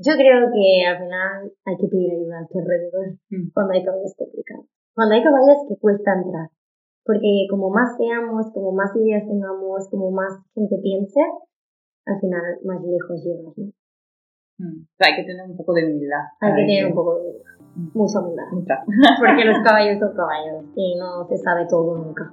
[0.00, 3.52] Yo creo que al final hay que pedir ayuda a tu alrededor Mm.
[3.52, 4.66] cuando hay caballos complicados.
[4.94, 6.48] Cuando hay caballos que cuesta entrar.
[7.04, 11.20] Porque como más seamos, como más ideas tengamos, como más gente piense,
[12.06, 13.72] al final más lejos llegas, ¿no?
[14.58, 14.82] Mm.
[14.84, 16.24] O sea, hay que tener un poco de humildad.
[16.40, 17.56] Hay que tener un poco de humildad,
[17.94, 18.48] mucha humildad.
[18.52, 18.76] Mucha.
[19.20, 22.32] Porque los caballos son caballos y no se sabe todo nunca.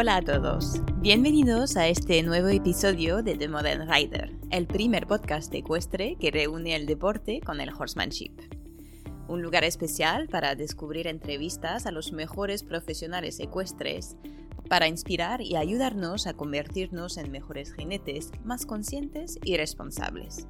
[0.00, 5.52] Hola a todos, bienvenidos a este nuevo episodio de The Modern Rider, el primer podcast
[5.52, 8.30] ecuestre que reúne el deporte con el horsemanship.
[9.26, 14.16] Un lugar especial para descubrir entrevistas a los mejores profesionales ecuestres,
[14.68, 20.46] para inspirar y ayudarnos a convertirnos en mejores jinetes más conscientes y responsables.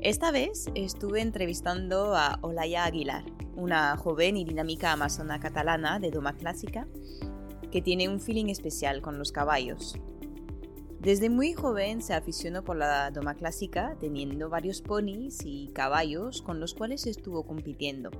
[0.00, 3.22] Esta vez estuve entrevistando a Olaya Aguilar,
[3.54, 6.88] una joven y dinámica amazona catalana de doma clásica
[7.70, 9.96] que tiene un feeling especial con los caballos.
[11.00, 16.60] Desde muy joven se aficionó por la doma clásica, teniendo varios ponis y caballos con
[16.60, 18.10] los cuales estuvo compitiendo.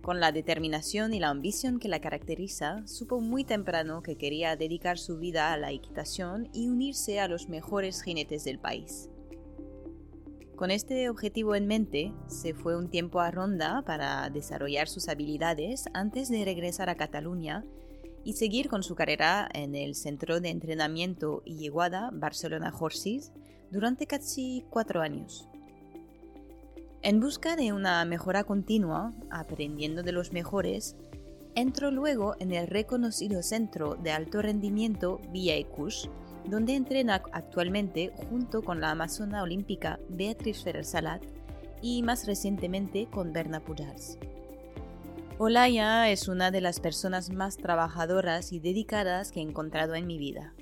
[0.00, 4.98] Con la determinación y la ambición que la caracteriza, supo muy temprano que quería dedicar
[4.98, 9.08] su vida a la equitación y unirse a los mejores jinetes del país.
[10.54, 15.86] Con este objetivo en mente, se fue un tiempo a Ronda para desarrollar sus habilidades
[15.94, 17.64] antes de regresar a Cataluña
[18.24, 23.32] y seguir con su carrera en el Centro de Entrenamiento y Yeguada Barcelona Horses
[23.70, 25.48] durante casi cuatro años.
[27.02, 30.96] En busca de una mejora continua, aprendiendo de los mejores,
[31.56, 36.08] entró luego en el reconocido Centro de Alto Rendimiento Villa Ecus,
[36.44, 41.22] donde entrena actualmente junto con la amazona olímpica Beatriz Ferrer Salat
[41.80, 44.18] y más recientemente con Berna Pujals.
[45.44, 50.16] Olaya es una de las personas más trabajadoras y dedicadas que he encontrado en mi
[50.16, 50.54] vida.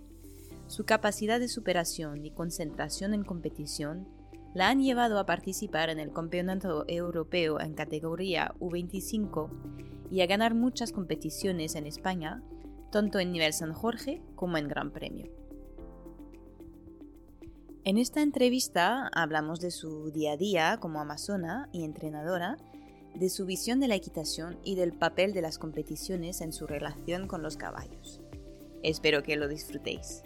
[0.69, 4.09] Su capacidad de superación y concentración en competición
[4.55, 9.51] la han llevado a participar en el Campeonato Europeo en categoría U25
[10.11, 12.43] y a ganar muchas competiciones en España,
[12.91, 15.31] tanto en nivel San Jorge como en Gran Premio.
[17.85, 22.57] En esta entrevista hablamos de su día a día como amazona y entrenadora,
[23.15, 27.27] de su visión de la equitación y del papel de las competiciones en su relación
[27.27, 28.21] con los caballos.
[28.83, 30.23] Espero que lo disfrutéis.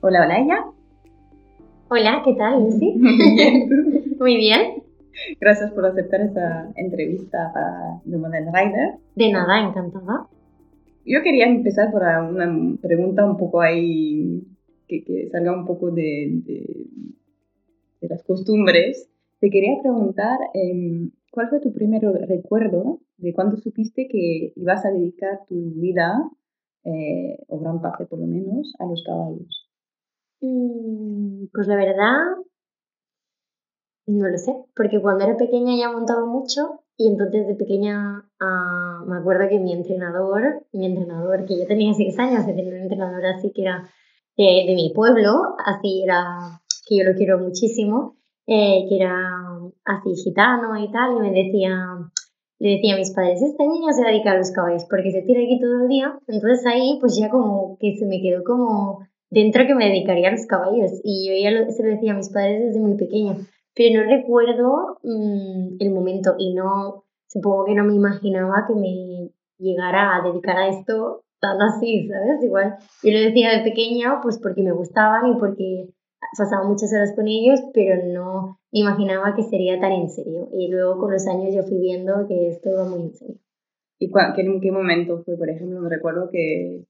[0.00, 0.64] Hola, Olaya.
[1.88, 2.94] Hola, ¿qué tal, Lucy?
[4.18, 4.82] Muy bien.
[5.40, 8.94] Gracias por aceptar esta entrevista para The Modern Rider.
[9.16, 10.28] De nada, encantada.
[11.04, 14.42] Yo quería empezar por una pregunta un poco ahí
[14.88, 19.10] que, salga un poco de, de, las costumbres.
[19.40, 24.90] Te quería preguntar, eh, ¿cuál fue tu primer recuerdo de cuando supiste que ibas a
[24.90, 26.18] dedicar tu vida,
[26.84, 29.68] eh, o gran parte por lo menos, a los caballos?
[30.40, 32.16] Mm, Pues la verdad,
[34.06, 39.04] no lo sé, porque cuando era pequeña ya montaba mucho y entonces de pequeña ah,
[39.06, 42.82] me acuerdo que mi entrenador, mi entrenador, que yo tenía seis años, que tenía un
[42.82, 43.88] entrenador así que era
[44.38, 48.16] de, mi pueblo, así era, que yo lo quiero muchísimo,
[48.46, 49.14] eh, que era
[49.84, 51.70] así gitano y tal, y me decía,
[52.60, 55.40] le decía a mis padres, este niño se dedica a los caballos porque se tira
[55.40, 59.00] aquí todo el día, entonces ahí pues ya como que se me quedó como
[59.30, 62.16] dentro que me dedicaría a los caballos y yo ya lo, se lo decía a
[62.16, 63.36] mis padres desde muy pequeña,
[63.74, 69.30] pero no recuerdo mmm, el momento y no, supongo que no me imaginaba que me
[69.58, 72.42] llegara a dedicar a esto tan así, ¿sabes?
[72.42, 75.88] Igual yo lo decía de pequeña pues porque me gustaban y porque
[76.36, 80.48] pasaba muchas horas con ellos, pero no imaginaba que sería tan en serio.
[80.52, 83.36] Y luego con los años yo fui viendo que esto iba muy en serio.
[84.00, 85.80] ¿Y qué, en qué momento fue, por ejemplo?
[85.80, 86.84] Me recuerdo que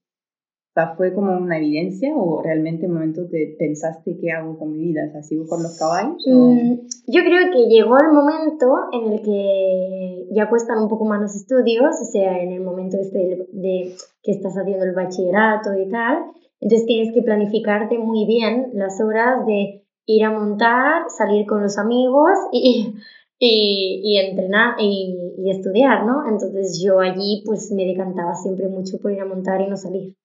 [0.95, 5.01] fue como una evidencia o realmente en momento te pensaste qué hago con mi vida,
[5.07, 6.23] o sea, sigo con los caballos.
[6.25, 6.73] Mm,
[7.07, 11.35] yo creo que llegó el momento en el que ya cuestan un poco más los
[11.35, 13.93] estudios, o sea, en el momento este de,
[14.23, 16.17] que estás haciendo el bachillerato y tal,
[16.61, 21.77] entonces tienes que planificarte muy bien las horas de ir a montar, salir con los
[21.77, 22.93] amigos y,
[23.37, 26.27] y, y entrenar y, y, estudiar, ¿no?
[26.27, 30.15] Entonces yo allí pues me decantaba siempre mucho por ir a montar y no salir.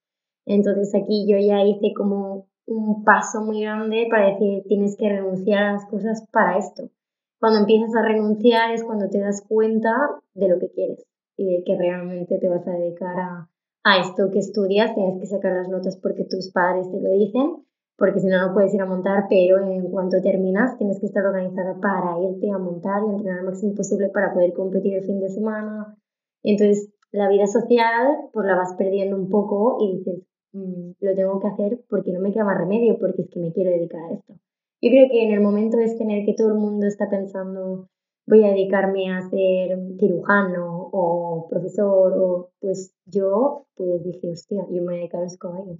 [0.46, 5.64] Entonces aquí yo ya hice como un paso muy grande para decir tienes que renunciar
[5.64, 6.90] a las cosas para esto.
[7.38, 9.90] Cuando empiezas a renunciar es cuando te das cuenta
[10.34, 11.04] de lo que quieres
[11.36, 13.50] y de que realmente te vas a dedicar a,
[13.84, 17.64] a esto que estudias, tienes que sacar las notas porque tus padres te lo dicen,
[17.96, 21.24] porque si no, no puedes ir a montar, pero en cuanto terminas tienes que estar
[21.24, 25.20] organizada para irte a montar y entrenar lo máximo posible para poder competir el fin
[25.20, 25.96] de semana.
[26.42, 30.24] Entonces, la vida social, pues la vas perdiendo un poco y dices,
[30.54, 33.52] mm, lo tengo que hacer porque no me queda más remedio, porque es que me
[33.52, 34.34] quiero dedicar a esto.
[34.80, 37.88] Yo creo que en el momento es tener que todo el mundo está pensando,
[38.26, 44.82] voy a dedicarme a ser cirujano o profesor, o pues yo, pues dije, hostia, yo
[44.82, 45.78] me voy a dedicar a los caballos.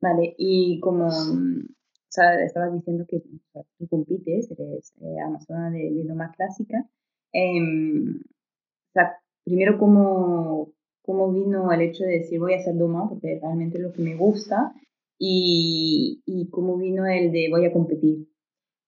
[0.00, 1.08] Vale, y como
[2.08, 6.88] o sea, estabas diciendo que tú compites, eres eh, amazona de, de Doma Clásica,
[7.32, 10.57] em, o sea, primero, ¿cómo,
[11.08, 13.08] ¿cómo vino el hecho de decir voy a hacer Doma?
[13.08, 14.74] Porque realmente es lo que me gusta,
[15.18, 18.28] y, y cómo vino el de voy a competir.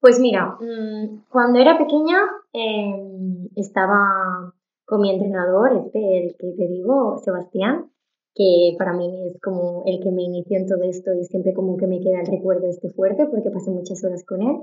[0.01, 2.19] Pues mira, mm, cuando era pequeña
[2.53, 7.91] em, estaba con mi entrenador, este, el que te digo, Sebastián,
[8.35, 11.79] que para mí es como el que me inició en todo esto y siempre como
[11.79, 14.61] que me queda el recuerdo este fuerte porque pasé muchas horas con él.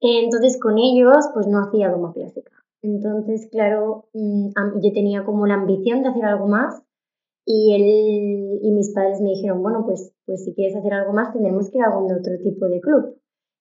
[0.00, 2.52] Entonces con ellos pues no hacía doma clásica.
[2.82, 4.50] Entonces, claro, mm,
[4.82, 6.82] yo tenía como la ambición de hacer algo más
[7.46, 11.32] y él y mis padres me dijeron, bueno, pues, pues si quieres hacer algo más
[11.32, 13.16] tendremos que ir a algún otro tipo de club.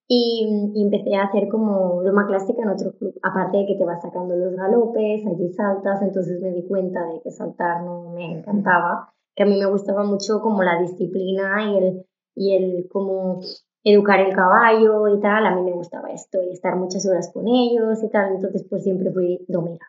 [0.08, 3.16] Y, y, empecé a hacer como doma clásica en otro club.
[3.24, 7.22] Aparte de que te vas sacando los galopes, allí saltas, entonces me di cuenta de
[7.22, 11.78] que saltar no me encantaba que a mí me gustaba mucho como la disciplina y
[11.78, 12.06] el,
[12.36, 13.42] y el como
[13.84, 17.48] educar el caballo y tal, a mí me gustaba esto y estar muchas horas con
[17.48, 19.86] ellos y tal, entonces pues siempre fui domera.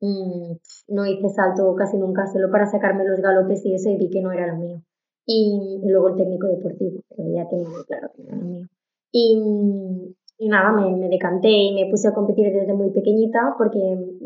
[0.00, 4.22] No hice salto casi nunca, solo para sacarme los galopes y eso y vi que
[4.22, 4.82] no era lo mío.
[5.26, 8.66] Y, luego el técnico deportivo, pero ya tenía claro que no era lo mío.
[9.12, 13.78] Y, y nada, me, me, decanté y me puse a competir desde muy pequeñita porque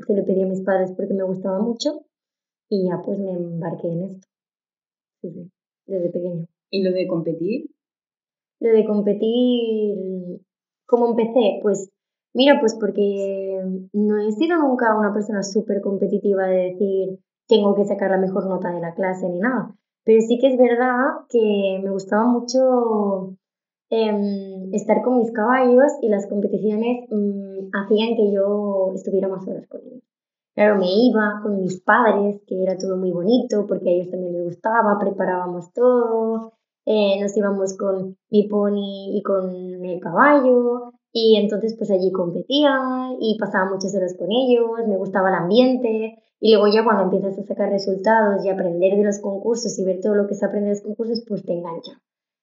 [0.07, 2.05] se lo pedí a mis padres porque me gustaba mucho
[2.69, 4.29] y ya pues me embarqué en esto
[5.87, 6.47] desde pequeño.
[6.71, 7.71] ¿Y lo de competir?
[8.61, 10.41] Lo de competir,
[10.87, 11.59] ¿cómo empecé?
[11.63, 11.91] Pues
[12.35, 13.61] mira, pues porque
[13.93, 17.19] no he sido nunca una persona súper competitiva de decir
[17.49, 19.75] tengo que sacar la mejor nota de la clase ni nada.
[20.05, 23.37] Pero sí que es verdad que me gustaba mucho
[23.91, 29.67] em, estar con mis caballos y las competiciones mm, hacían que yo estuviera más horas
[29.69, 30.03] con ellos.
[30.55, 34.35] Claro, me iba con mis padres, que era todo muy bonito porque a ellos también
[34.35, 36.53] les gustaba, preparábamos todo,
[36.85, 39.51] eh, nos íbamos con mi pony y con
[39.85, 42.81] el caballo y entonces pues allí competía
[43.21, 47.39] y pasaba muchas horas con ellos, me gustaba el ambiente y luego ya cuando empiezas
[47.39, 50.71] a sacar resultados y aprender de los concursos y ver todo lo que se aprende
[50.71, 51.93] de los concursos pues te engancha.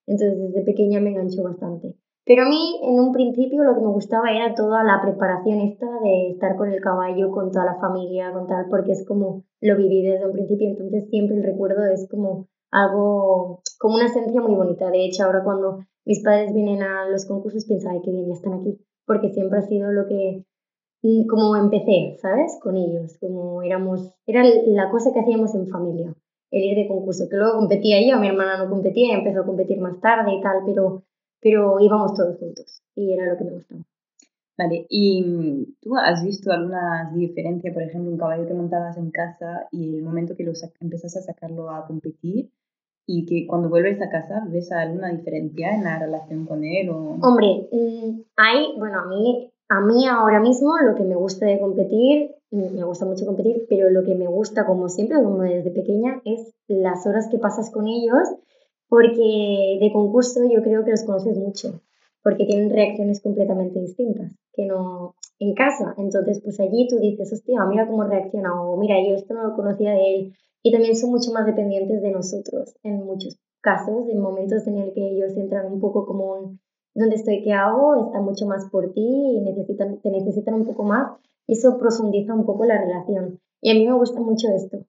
[0.06, 1.96] Entonces desde pequeña me enganchó bastante.
[2.30, 5.88] Pero a mí, en un principio, lo que me gustaba era toda la preparación esta
[6.04, 9.76] de estar con el caballo, con toda la familia, con tal, porque es como lo
[9.76, 14.56] viví desde un principio, entonces siempre el recuerdo es como algo, como una esencia muy
[14.56, 14.90] bonita.
[14.90, 18.34] De hecho, ahora cuando mis padres vienen a los concursos, pienso, ay, qué bien, ya
[18.34, 20.46] están aquí, porque siempre ha sido lo que,
[21.04, 22.58] mm, como empecé, ¿sabes?
[22.62, 26.16] Con ellos, como éramos, era la cosa que hacíamos en familia,
[26.52, 29.80] el ir de concurso, que luego competía yo, mi hermana no competía, empezó a competir
[29.80, 31.04] más tarde y tal, pero
[31.42, 33.82] pero íbamos todos juntos y era lo que me gustaba.
[34.58, 39.10] Vale, ¿y mm, tú has visto alguna diferencia, por ejemplo, un caballo que montabas en
[39.10, 40.52] casa y el momento que lo
[40.82, 42.52] empezas a sacarlo a competir
[43.12, 46.92] y que cuando vuelves a casa ves alguna diferencia en la relación con él?
[46.92, 47.18] O...
[47.24, 51.60] Hombre, mm, hay, bueno, a mí, a mí ahora mismo lo que me gusta de
[51.60, 55.72] competir, mm, me gusta mucho competir, pero lo que me gusta, como siempre, como desde
[55.72, 58.30] pequeña, es las horas que pasas con ellos
[58.88, 61.82] porque de concurso yo creo que los conoces mucho,
[62.24, 65.94] porque tienen reacciones completamente distintas, que no en casa.
[65.98, 69.56] Entonces, pues allí tú dices, hostia, mira cómo reacciona, o mira, yo esto no lo
[69.56, 70.34] conocía de él.
[70.62, 74.94] Y también son mucho más dependientes de nosotros en muchos casos, en momentos en el
[74.94, 76.60] que ellos entran un poco como un,
[76.94, 77.42] ¿dónde estoy?
[77.44, 78.06] ¿Qué hago?
[78.06, 81.18] Está mucho más por ti y necesitan, te necesitan un poco más.
[81.48, 83.40] Eso profundiza un poco la relación.
[83.62, 84.86] Y a mí me gusta mucho esto.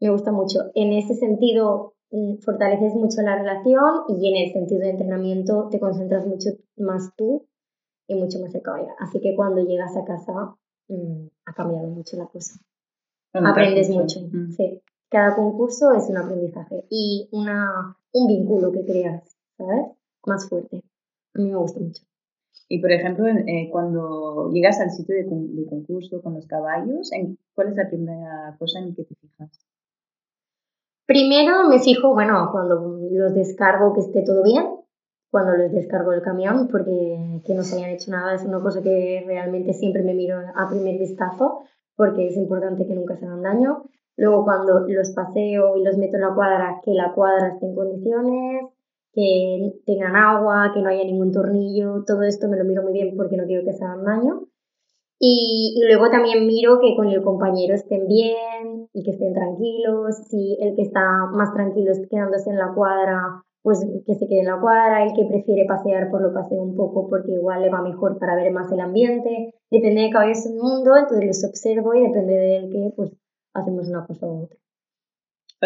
[0.00, 0.58] Me gusta mucho.
[0.74, 1.93] En ese sentido,
[2.40, 7.46] fortaleces mucho la relación y en el sentido de entrenamiento te concentras mucho más tú
[8.06, 8.88] y mucho más el caballo.
[8.98, 10.54] Así que cuando llegas a casa
[10.88, 12.54] mm, ha cambiado mucho la cosa.
[13.32, 14.52] Aprendes mucho, mm.
[14.52, 14.80] sí.
[15.10, 19.86] Cada concurso es un aprendizaje y una, un vínculo que creas, ¿sabes?
[20.26, 20.82] Más fuerte.
[21.34, 22.02] A mí me gusta mucho.
[22.68, 27.10] Y por ejemplo, eh, cuando llegas al sitio de, de, concurso con los caballos,
[27.54, 29.50] ¿cuál es la primera cosa en que te fijas?
[31.06, 34.64] Primero me fijo, bueno, cuando los descargo que esté todo bien,
[35.30, 38.80] cuando les descargo el camión, porque que no se hayan hecho nada es una cosa
[38.82, 43.42] que realmente siempre me miro a primer vistazo, porque es importante que nunca se hagan
[43.42, 43.82] daño.
[44.16, 47.74] Luego cuando los paseo y los meto en la cuadra, que la cuadra esté en
[47.74, 48.64] condiciones,
[49.12, 53.14] que tengan agua, que no haya ningún tornillo, todo esto me lo miro muy bien
[53.16, 54.46] porque no quiero que se hagan daño.
[55.18, 60.16] Y, y, luego también miro que con el compañero estén bien y que estén tranquilos.
[60.28, 61.02] Si el que está
[61.32, 65.04] más tranquilo es quedándose en la cuadra, pues que se quede en la cuadra.
[65.04, 68.36] El que prefiere pasear, pues lo pasea un poco porque igual le va mejor para
[68.36, 69.54] ver más el ambiente.
[69.70, 73.12] Depende de cada vez un mundo, entonces los observo y depende del que, pues
[73.54, 74.58] hacemos una cosa u otra.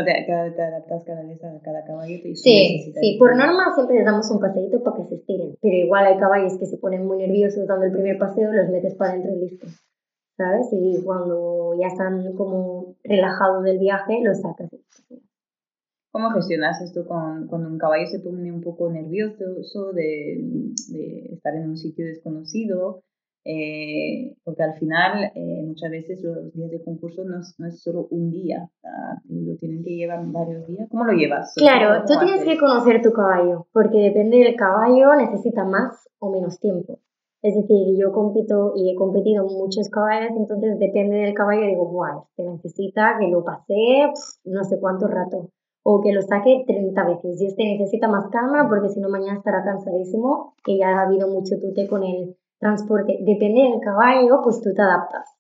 [0.05, 2.17] Te, te, adaptas cada vez a cada caballo.
[2.35, 6.07] sí, sí, por norma siempre les damos un paseíto para que se estiren, pero igual
[6.07, 9.33] hay caballos que se ponen muy nerviosos dando el primer paseo, los metes para adentro
[9.35, 9.67] y listo,
[10.37, 10.69] ¿sabes?
[10.73, 14.71] Y cuando ya están como relajados del viaje, los sacas.
[16.11, 20.39] ¿Cómo gestionas esto con, cuando un caballo se pone un poco nervioso de,
[20.89, 23.03] de estar en un sitio desconocido?
[23.45, 27.81] Eh, porque al final eh, muchas veces los días de concurso no es, no es
[27.81, 28.69] solo un día,
[29.29, 30.89] lo tienen que llevar varios días.
[30.91, 31.55] ¿Cómo lo llevas?
[31.57, 36.61] Claro, tú tienes que conocer tu caballo, porque depende del caballo, necesita más o menos
[36.61, 36.99] tiempo.
[37.41, 42.27] Es decir, yo compito y he competido muchos caballos, entonces depende del caballo, digo, guau,
[42.31, 44.11] este necesita que lo pase
[44.45, 45.51] no sé cuánto rato,
[45.85, 49.39] o que lo saque 30 veces, y este necesita más calma porque si no mañana
[49.39, 53.19] estará cansadísimo, que ya ha habido mucho tute con él transporte.
[53.21, 55.39] Depende del caballo, pues tú te adaptas.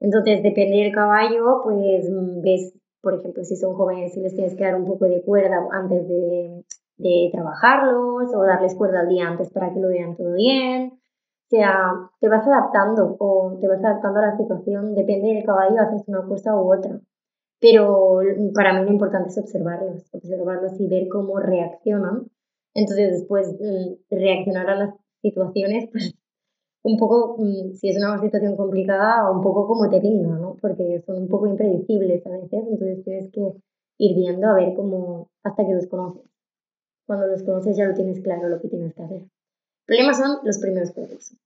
[0.00, 4.54] Entonces, depende del caballo, pues mm, ves, por ejemplo, si son jóvenes, si les tienes
[4.56, 6.64] que dar un poco de cuerda antes de,
[7.32, 10.92] trabajarlos o darles cuerda al día antes para que lo vean todo bien.
[10.94, 15.80] O sea, te vas adaptando o te vas adaptando a la situación, depende del caballo,
[15.80, 17.00] haces una cosa u otra.
[17.60, 18.20] Pero
[18.54, 22.26] para mí lo importante es observarlos, observarlos y ver cómo reaccionan.
[22.74, 26.14] Entonces, después mm, reaccionar a las situaciones, pues
[26.88, 30.56] un poco, mm, si es una situación complicada, un poco como te venga, ¿no?
[30.60, 33.40] Porque son un poco impredecibles a veces, entonces tienes que
[33.98, 36.24] ir viendo a ver cómo, hasta que los conoces.
[37.06, 39.20] Cuando los conoces ya lo tienes claro lo que tienes que hacer.
[39.20, 41.36] El problema son los primeros procesos.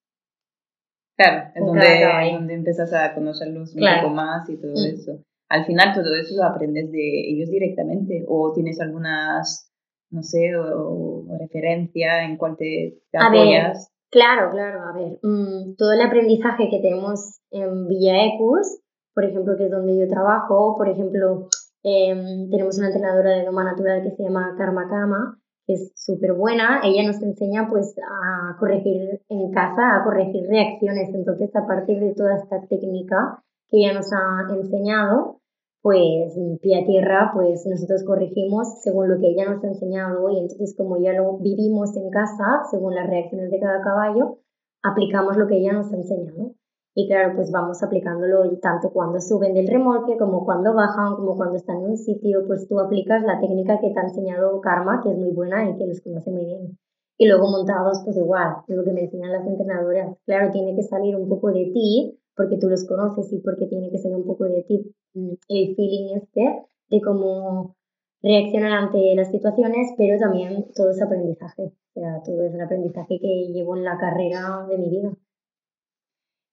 [1.16, 4.94] Claro, es donde, donde empiezas a conocerlos un poco más y todo mm.
[4.94, 5.24] eso.
[5.48, 9.70] Al final todo eso lo aprendes de ellos directamente o tienes algunas,
[10.10, 13.91] no sé, o, referencia en cuál te, te apoyas.
[14.12, 18.82] Claro, claro, a ver, mm, todo el aprendizaje que tenemos en Villa Ecus,
[19.14, 21.48] por ejemplo, que es donde yo trabajo, por ejemplo,
[21.82, 26.34] em, tenemos una entrenadora de Doma Natural que se llama Karma Kama, que es súper
[26.34, 31.98] buena, ella nos enseña pues a corregir en casa, a corregir reacciones, entonces a partir
[31.98, 35.40] de toda esta técnica que ella nos ha enseñado,
[35.82, 40.38] pues pie a tierra, pues nosotros corregimos según lo que ella nos ha enseñado y
[40.38, 44.38] entonces como ya lo vivimos en casa, según las reacciones de cada caballo,
[44.82, 46.54] aplicamos lo que ella nos ha enseñado.
[46.94, 51.56] Y claro, pues vamos aplicándolo tanto cuando suben del remolque como cuando bajan, como cuando
[51.56, 55.10] están en un sitio, pues tú aplicas la técnica que te ha enseñado Karma, que
[55.10, 56.78] es muy buena y que los conoce muy bien.
[57.22, 60.18] Y luego montados, pues igual, es lo que me enseñan las entrenadoras.
[60.26, 63.92] Claro, tiene que salir un poco de ti, porque tú los conoces y porque tiene
[63.92, 67.76] que salir un poco de ti el feeling este de cómo
[68.24, 73.20] reaccionar ante las situaciones, pero también todo es aprendizaje, o sea, todo es el aprendizaje
[73.20, 75.12] que llevo en la carrera de mi vida.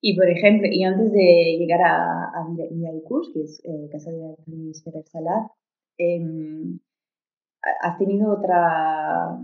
[0.01, 4.33] Y por ejemplo, y antes de llegar a, a Villalcurs, que es eh, Casa de
[4.33, 5.49] Actriz Pérez Salat,
[5.97, 6.79] em,
[7.81, 9.35] ¿has tenido otra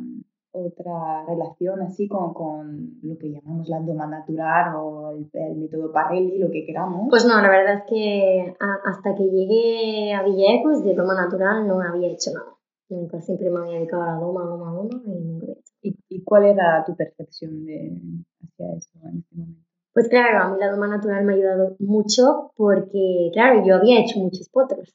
[0.55, 6.37] otra relación así con, con, lo que llamamos la doma natural o el, método Parelli,
[6.37, 7.07] lo que queramos?
[7.09, 11.81] Pues no, la verdad es que hasta que llegué a Villecos de doma natural no
[11.81, 12.55] había hecho nada.
[12.87, 15.73] Nunca, siempre me había dedicado a la doma, doma, doma y nunca hecho.
[15.81, 17.99] ¿Y, ¿Y, cuál era tu percepción de,
[18.43, 19.65] hacia eso en este momento?
[19.93, 24.01] Pues claro, a mí la doma natural me ha ayudado mucho porque, claro, yo había
[24.01, 24.93] hecho muchos potros.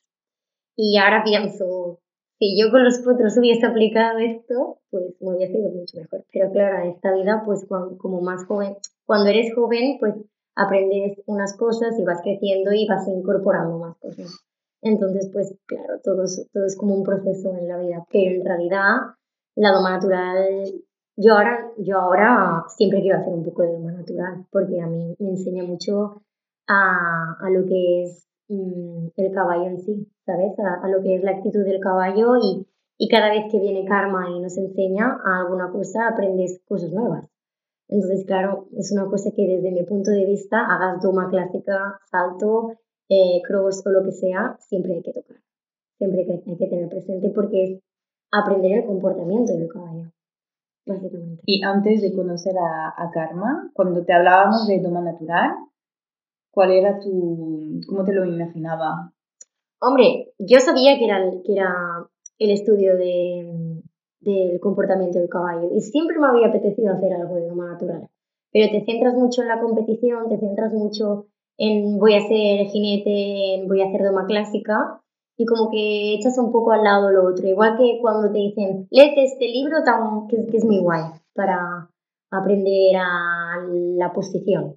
[0.77, 2.01] Y ahora pienso,
[2.41, 6.25] si yo con los potros hubiese aplicado esto, pues me hubiese ido mucho mejor.
[6.33, 10.15] Pero claro, en esta vida, pues como más joven, cuando eres joven, pues
[10.57, 14.41] aprendes unas cosas y vas creciendo y vas incorporando más cosas.
[14.81, 18.47] Entonces, pues claro, todo es, todo es como un proceso en la vida, pero en
[18.47, 18.97] realidad
[19.55, 20.65] la doma natural,
[21.17, 25.15] yo ahora, yo ahora siempre quiero hacer un poco de doma natural, porque a mí
[25.19, 26.23] me enseña mucho
[26.67, 30.59] a, a lo que es Mm, el caballo en sí, ¿sabes?
[30.59, 32.67] A, lo que es la actitud del caballo y,
[32.99, 37.29] y cada vez que viene Karma y nos enseña alguna cosa, aprendes cosas nuevas.
[37.89, 42.75] Entonces, claro, es una cosa que desde mi punto de vista, hagas doma clásica, salto,
[43.09, 45.39] eh, cross o lo que sea, siempre hay que tocar.
[45.99, 47.81] Siempre hay que, tener presente porque es
[48.31, 50.13] aprender el comportamiento del caballo,
[50.87, 51.43] básicamente.
[51.47, 55.51] Y antes de conocer a, a Karma, cuando te hablábamos de doma natural,
[56.51, 59.13] ¿Cuál era tu, cómo te lo imaginaba?
[59.81, 62.07] Hombre, yo sabía que era, que era
[62.39, 63.83] el estudio de,
[64.21, 65.71] del comportamiento del caballo.
[65.75, 68.09] Y siempre me había apetecido hacer algo de doma natural.
[68.53, 73.65] Pero te centras mucho en la competición, te centras mucho en voy a ser jinete,
[73.67, 75.01] voy a hacer doma clásica,
[75.37, 77.47] y como que echas un poco al lado lo otro.
[77.47, 79.79] Igual que cuando te dicen, léete este libro
[80.29, 81.03] que, que es muy guay
[81.35, 81.89] para
[82.31, 84.77] aprender a la posición.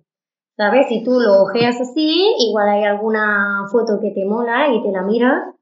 [0.55, 0.88] ¿Sabes?
[0.88, 5.01] Si tú lo ojeas así, igual hay alguna foto que te mola y te la
[5.01, 5.55] miras,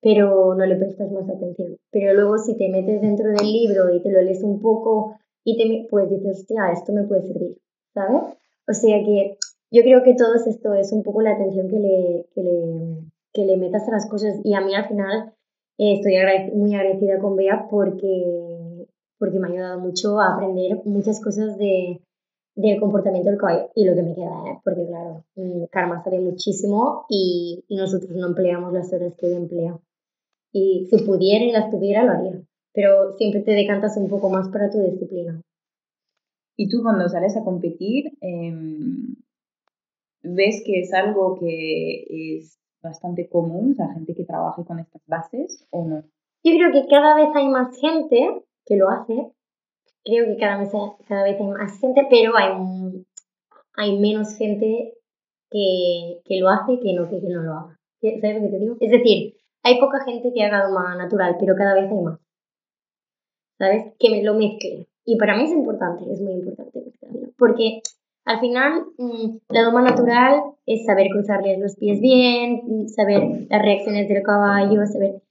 [0.00, 1.76] pero no le prestas más atención.
[1.90, 5.58] Pero luego si te metes dentro del libro y te lo lees un poco y
[5.58, 7.58] te pues dices, hostia, esto me puede servir,
[7.92, 8.22] ¿sabes?
[8.66, 9.36] O sea que
[9.70, 13.44] yo creo que todo esto es un poco la atención que le, que le, que
[13.44, 15.34] le metas a las cosas y a mí al final
[15.78, 16.14] eh, estoy
[16.54, 18.86] muy agradecida con Bea porque,
[19.18, 22.00] porque me ha ayudado mucho a aprender muchas cosas de,
[22.54, 24.60] del comportamiento del caballo y lo que me queda, ¿eh?
[24.64, 29.38] porque claro, mm, Karma sabe muchísimo y, y, nosotros no empleamos las horas que ella
[29.38, 29.78] emplea.
[30.52, 32.42] Y si pudiera y las tuviera, lo haría,
[32.72, 35.40] pero siempre te decantas un poco más para tu disciplina.
[36.56, 39.16] Y tú cuando sales a competir, em,
[40.22, 45.02] ¿ves que es algo que es bastante común, o sea, gente que trabaje con estas
[45.06, 46.02] bases o no?
[46.42, 49.32] Yo creo que cada vez hay más gente que lo hace,
[50.04, 50.70] creo que cada vez,
[51.06, 53.04] cada vez hay más gente, pero hay,
[53.76, 54.94] hay menos gente
[55.50, 57.78] que, que lo hace que no que, no lo haga.
[58.00, 58.76] ¿Sabes lo que te digo?
[58.80, 62.18] Es decir, hay poca gente que haga doma natural, pero cada vez hay más.
[63.58, 63.92] ¿Sabes?
[63.98, 64.88] Que me lo mezcle.
[65.04, 67.28] Y para mí es importante, es muy importante mezclarlo.
[67.36, 67.82] Porque
[68.24, 74.08] al final, mm, la doma natural es saber cruzarles los pies bien, saber las reacciones
[74.08, 75.22] del caballo, saber...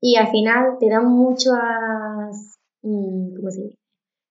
[0.00, 2.58] Y al final te da muchas...
[2.82, 3.79] Mm, ¿Cómo se dice?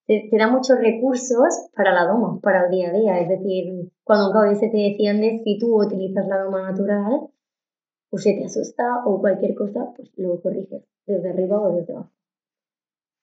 [0.10, 3.20] Te, da muchos recursos para la doma, para el día a día.
[3.20, 7.30] Es decir, cuando se te defiende, si tú utilizas la doma natural,
[8.12, 12.12] o se te asusta o cualquier cosa, pues lo corriges desde arriba o desde abajo.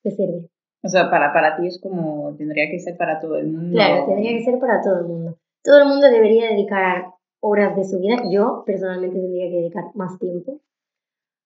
[0.04, 0.48] Te sirve.
[0.84, 3.74] O sea, para, para ti es como, tendría que ser para todo el mundo.
[3.74, 5.38] Claro, tendría que ser para todo el mundo.
[5.64, 7.06] Todo el mundo debería dedicar
[7.40, 8.22] horas de su vida.
[8.30, 10.60] Yo personalmente tendría que dedicar más tiempo,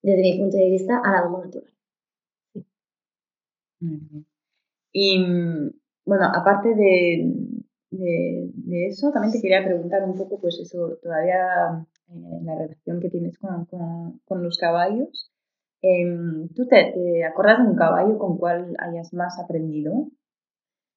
[0.03, 1.73] desde mi punto de vista, a la doma natural.
[4.93, 5.25] Y
[6.05, 7.33] bueno, aparte de,
[7.91, 13.11] de, eso, también te quería preguntar un poco, pues eso, todavía eh, la relación que
[13.11, 13.67] tienes con,
[14.25, 15.31] con, los caballos.
[15.83, 20.09] Em, ¿Tú te, te, acuerdas de un caballo con cual hayas más aprendido?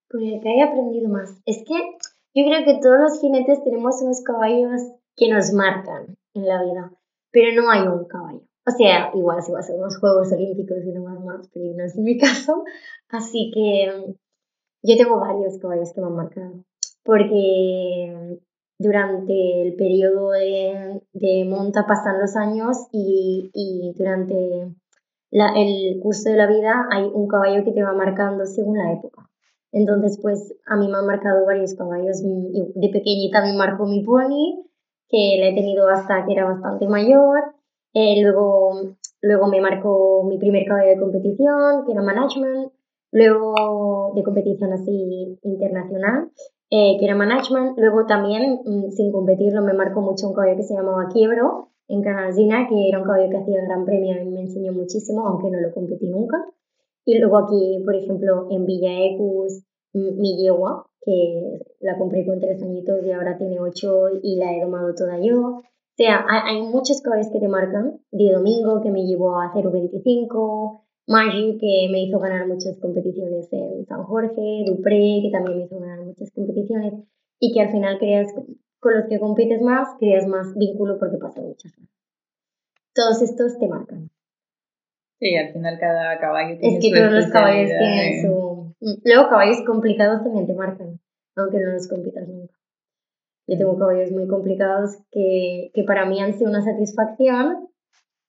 [0.10, 1.41] Con el que haya aprendido más.
[1.45, 1.75] Es que
[2.36, 4.82] yo creo que todos los jinetes tenemos unos caballos
[5.15, 6.91] que nos marcan en la vida,
[7.32, 8.41] pero no hay un caballo.
[8.65, 11.84] O sea, igual si va a ser unos Juegos Olímpicos y no más, más, no
[11.84, 12.63] es mi caso.
[13.10, 14.13] Así que mm,
[14.84, 16.63] yo tengo varios caballos que me han marcado.
[17.04, 18.34] Porque mm,
[18.80, 24.73] durante el periodo de, de monta pasan los años y, y durante
[25.30, 28.93] la, el curso de la vida hay un caballo que te va marcando según la
[28.93, 29.30] época.
[29.73, 32.21] Entonces, pues a mí me han marcado varios caballos.
[32.23, 34.63] Mm, de pequeñita me marcó mi pony,
[35.10, 37.56] que la he tenido hasta que era bastante mayor.
[37.93, 42.71] Eh, luego, luego me marcó mi primer caballo de competición, que era management.
[43.12, 46.32] Luego de competición así internacional,
[46.71, 47.77] eh, que era management.
[47.77, 52.01] Luego también, mm, sin competirlo, me marcó mucho un caballo que se llamaba Quiebro en
[52.01, 55.60] Canalzina, que era un caballo que hacía gran premio y me enseñó muchísimo, aunque no
[55.60, 56.43] lo competí nunca.
[57.06, 62.63] Y luego aquí, por ejemplo, en Villa Ecus, mi yegua, que la compré con tres
[62.63, 65.62] añitos y ahora tiene ocho y la he domado toda yo.
[65.93, 67.99] O sea, hay, muchos caballos que te marcan.
[68.12, 70.82] De Domingo, que me llevó a 0.25.
[71.06, 74.63] Maggi, que me hizo ganar muchas competiciones en San Jorge.
[74.65, 76.93] Dupré, que también me hizo ganar muchas competiciones.
[77.39, 78.34] Y que al final creas,
[78.79, 81.89] con los que compites más, creas más vínculo porque pasa muchas cosas.
[82.95, 84.10] Todos estos te marcan.
[85.19, 88.75] Sí, al final cada caballo tiene Es que todos los caballos tienen su...
[89.06, 90.99] Luego caballos complicados también te marcan,
[91.36, 92.52] aunque no los compitas nunca.
[93.47, 97.67] Yo tengo caballos muy complicados que, que para mí han sido una satisfacción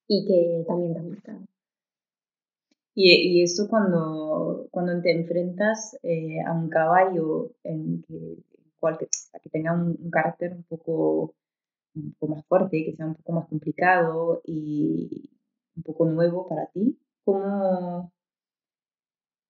[0.09, 1.40] y que también te han marcado.
[2.94, 8.37] Y, y esto cuando, cuando te enfrentas eh, a un caballo en que,
[8.79, 9.09] cual que,
[9.50, 11.35] tenga un, carácter un poco,
[11.94, 15.31] un poco más fuerte, que sea un poco más complicado y
[15.77, 18.12] un poco nuevo para ti, ¿cómo,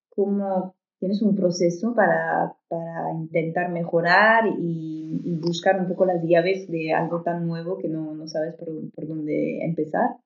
[0.08, 6.66] cómo tienes un proceso para, para intentar mejorar y, y, buscar un poco las llaves
[6.68, 10.16] de algo tan nuevo que no, no sabes por, por, dónde empezar.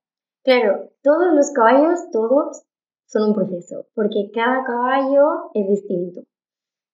[0.44, 2.62] Claro, todos los caballos, todos,
[3.06, 6.22] son un proceso, porque cada caballo es distinto.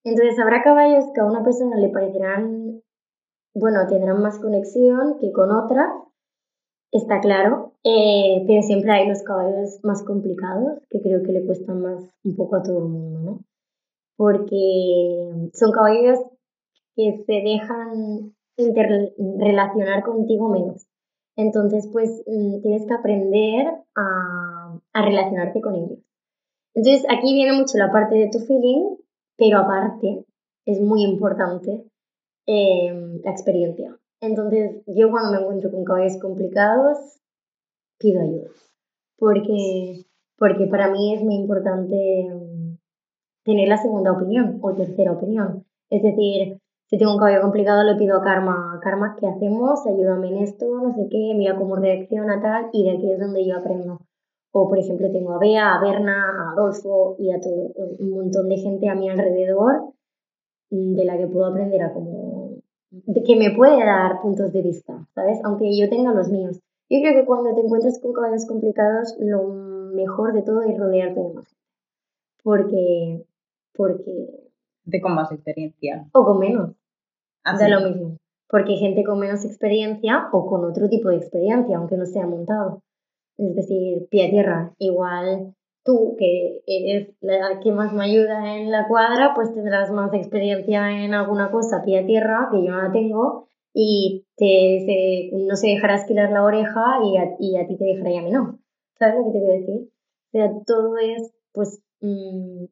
[0.04, 2.82] Entonces habrá caballos que a una persona le parecerán,
[3.54, 5.88] bueno, tendrán más conexión que con otras,
[6.92, 11.82] está claro, eh, pero siempre hay los caballos más complicados que creo que le cuestan
[11.82, 13.40] más un poco a todo el mundo, ¿no?
[14.16, 16.18] Porque son caballos
[16.94, 20.87] que se dejan interrelacionar contigo menos.
[21.37, 25.98] Entonces, pues mm, tienes que aprender a, a relacionarte con ellos.
[26.74, 28.96] Entonces, aquí viene mucho la parte de tu feeling,
[29.37, 30.24] pero aparte
[30.66, 31.85] es muy importante
[32.46, 33.96] eh, la experiencia.
[34.20, 36.98] Entonces, yo cuando me encuentro con caballos complicados,
[37.98, 38.50] pido ayuda.
[39.18, 40.05] Porque,
[40.37, 42.29] porque para mí es muy importante
[43.44, 45.64] tener la segunda opinión o tercera opinión.
[45.90, 49.87] Es decir, si tengo un caballo complicado, le pido a Karma, Karma, ¿qué hacemos?
[49.87, 53.46] Ayúdame en esto, no sé qué, mira cómo reacciona tal, y de aquí es donde
[53.46, 54.00] yo aprendo.
[54.52, 58.48] O, por ejemplo, tengo a Bea, a Berna, a Adolfo y a todo un montón
[58.48, 59.92] de gente a mi alrededor
[60.70, 62.50] de la que puedo aprender a como
[63.26, 65.40] que me puede dar puntos de vista, ¿sabes?
[65.44, 66.61] Aunque yo tenga los míos.
[66.88, 69.48] Yo creo que cuando te encuentras con caballos complicados, lo
[69.94, 71.57] mejor de todo es rodearte de más.
[72.42, 73.24] Porque,
[73.74, 74.50] porque...
[74.84, 76.06] De con más experiencia.
[76.12, 76.76] O con menos.
[77.42, 78.16] Ah, da lo mismo.
[78.48, 82.82] Porque gente con menos experiencia o con otro tipo de experiencia, aunque no sea montado.
[83.38, 84.74] Es decir, pie a tierra.
[84.78, 90.12] Igual tú, que eres la que más me ayuda en la cuadra, pues tendrás más
[90.14, 95.56] experiencia en alguna cosa pie a tierra, que yo no la tengo, y te, no
[95.56, 98.30] se dejará esquilar la oreja y a, y a ti te dejará y a mí
[98.30, 98.58] no.
[98.98, 99.90] ¿Sabes lo que te quiero decir?
[100.26, 102.64] O sea, todo es, pues, mm,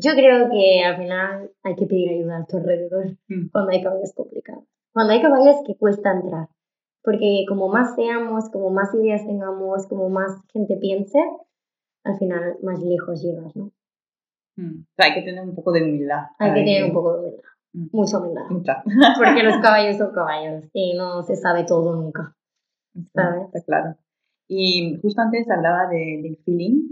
[0.00, 3.48] yo creo que al final hay que pedir ayuda a tu alrededor Mm.
[3.52, 4.64] cuando hay caballos complicados.
[4.92, 6.48] Cuando hay caballos que cuesta entrar.
[7.02, 11.18] Porque como más seamos, como más ideas tengamos, como más gente piense,
[12.04, 13.70] al final más lejos llegas, ¿no?
[14.56, 14.80] Mm.
[14.82, 16.24] O sea, hay que tener un poco de humildad.
[16.38, 17.86] Hay que tener un poco de humildad, Mm.
[17.92, 18.44] mucha humildad.
[18.50, 18.82] Mucha.
[19.16, 22.34] Porque los caballos son caballos y no se sabe todo nunca.
[23.14, 23.44] ¿Sabes?
[23.46, 23.96] Está claro.
[24.48, 26.90] Y justo antes hablaba de- del feeling.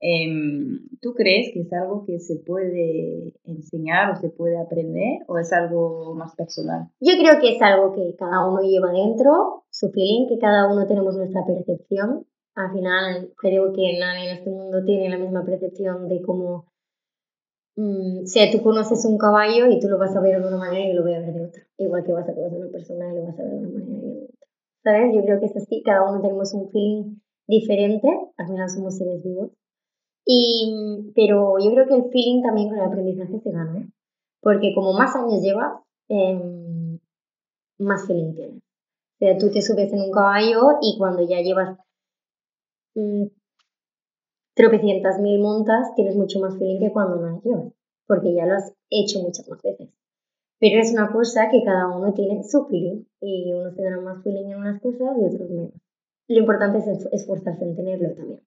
[0.00, 5.38] Em, ¿Tú crees que es algo que se puede enseñar o se puede aprender o
[5.38, 6.88] es algo más personal?
[7.00, 10.86] Yo creo que es algo que cada uno lleva dentro, su feeling, que cada uno
[10.86, 12.26] tenemos nuestra percepción.
[12.54, 16.66] Al final, creo que nadie en este mundo tiene la misma percepción de cómo.
[17.76, 20.58] mm, o sea, tú conoces un caballo y tú lo vas a ver de una
[20.58, 21.62] manera y lo voy a ver de otra.
[21.76, 23.68] Igual que vas a conocer a una persona y lo vas a ver de una
[23.70, 24.48] manera y de otra.
[24.84, 25.14] ¿Sabes?
[25.14, 29.22] Yo creo que es así, cada uno tenemos un feeling diferente, al final somos seres
[29.24, 29.57] vivos.
[30.30, 33.88] Y, pero yo creo que el feeling también con el aprendizaje se gana, ¿eh?
[34.42, 36.98] porque como más años llevas, em,
[37.78, 38.58] más feeling tienes.
[38.58, 41.78] O sea, tú te subes en un caballo y cuando ya llevas
[42.94, 43.28] mm,
[44.54, 47.72] tropecientas mil montas, tienes mucho más feeling que cuando no las llevas,
[48.06, 49.88] porque ya lo has hecho muchas más veces.
[50.60, 54.46] Pero es una cosa que cada uno tiene su feeling y unos tendrán más feeling
[54.50, 55.72] en unas cosas y otros menos.
[56.28, 58.42] Lo importante es esf- esforzarse en tenerlo también,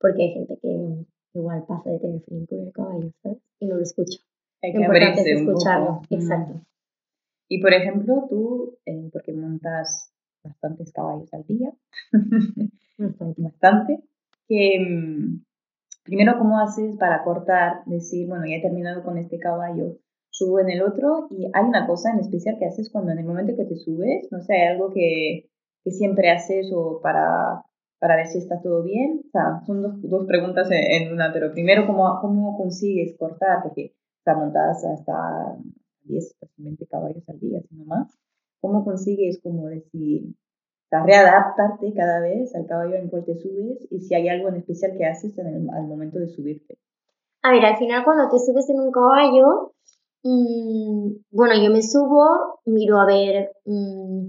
[0.00, 3.38] porque hay gente que igual pasa de tener feeling con el caballo, ¿sabes?
[3.58, 4.18] Y no lo escucha.
[4.62, 6.06] Hay que importante abrirse es un escucharlo, poco.
[6.10, 6.60] Exacto.
[7.48, 10.10] Y por ejemplo, tú, eh, porque montas
[10.42, 11.72] bastantes caballos al día,
[12.98, 13.42] Bastante.
[13.42, 14.00] bastante,
[14.48, 15.42] que mm,
[16.04, 17.84] primero, ¿cómo haces para cortar?
[17.86, 19.98] Decir, bueno, ya he terminado con este caballo,
[20.30, 23.24] subo en el otro y hay una cosa en especial que haces cuando en el
[23.24, 25.48] momento que te subes, no sé, hay algo que,
[25.82, 27.62] que siempre haces o para,
[28.04, 29.22] para ver si está todo bien.
[29.26, 33.62] O sea, son dos, preguntas en, una, pero primero, ¿cómo, ¿cómo consigues cortar?
[33.62, 35.56] Porque está montadas hasta
[36.02, 38.14] 10, 20 caballos al día, si más.
[38.60, 43.88] ¿Cómo consigues, como decir, o sea, readaptarte cada vez al caballo en cual te subes
[43.90, 46.76] y si hay algo en especial que haces en el, al momento de subirte?
[47.42, 49.72] A ver, al final cuando te subes en un caballo,
[50.24, 54.28] mm, bueno, yo me subo, miro a ver mm,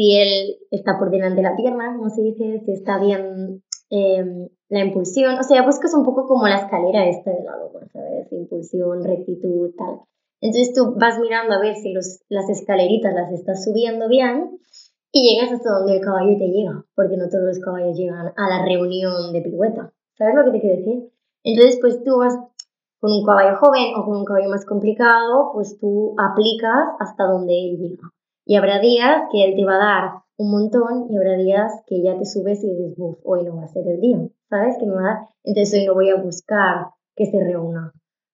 [0.00, 4.48] si él está por delante de la pierna, como se dice, si está bien eh,
[4.70, 5.38] la impulsión.
[5.38, 8.32] O sea, buscas un poco como la escalera esta de la loma, ¿sabes?
[8.32, 10.00] Impulsión, rectitud, tal.
[10.40, 14.58] Entonces tú vas mirando a ver si las escaleritas las estás subiendo bien
[15.12, 18.48] y llegas hasta donde el caballo te llega, porque no todos los caballos llegan a
[18.48, 19.92] la reunión de pirueta.
[20.16, 21.12] ¿Sabes lo que te quiero decir?
[21.44, 22.38] Entonces, pues tú vas
[23.00, 27.52] con un caballo joven o con un caballo más complicado, pues tú aplicas hasta donde
[27.52, 28.10] él llega.
[28.50, 32.02] Y habrá días que él te va a dar un montón y habrá días que
[32.02, 34.76] ya te subes y dices, uff, hoy no va a ser el día, ¿sabes?
[34.76, 35.28] Que me va.
[35.44, 37.92] Entonces hoy no voy a buscar que se reúna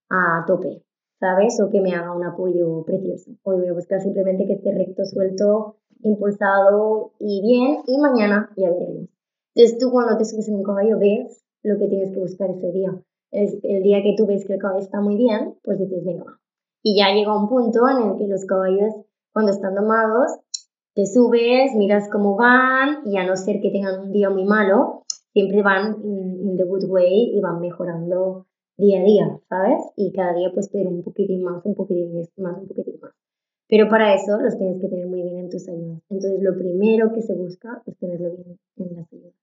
[0.09, 0.83] a tope,
[1.21, 1.61] ¿sabes?
[1.61, 3.33] O que me haga un apoyo precioso.
[3.43, 8.71] Hoy voy a buscar simplemente que esté recto, suelto, impulsado y bien, y mañana ya
[8.71, 9.11] veremos.
[9.55, 12.73] Entonces tú cuando te subes en un caballo ves lo que tienes que buscar ese
[12.73, 12.99] día.
[13.33, 16.41] Es el día que tú ves que el caballo está muy bien, pues dices, venga.
[16.83, 18.95] Y ya llega un punto en el que los caballos,
[19.37, 20.31] cuando están domados,
[20.95, 25.03] te subes, miras cómo van y a no ser que tengan un día muy malo,
[25.35, 28.47] siempre van in, the good way y van mejorando
[28.79, 29.77] día a día, ¿sabes?
[29.95, 33.13] Y cada día pues pero un poquitín más, un poquitín más, un poquitín más.
[33.69, 36.01] Pero para eso los tienes que tener muy bien en tus ayudas.
[36.09, 39.35] Entonces lo primero que se busca es tenerlo bien en las ayudas.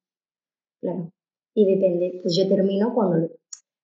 [0.81, 1.11] Claro.
[1.53, 3.29] Y depende, pues yo termino cuando,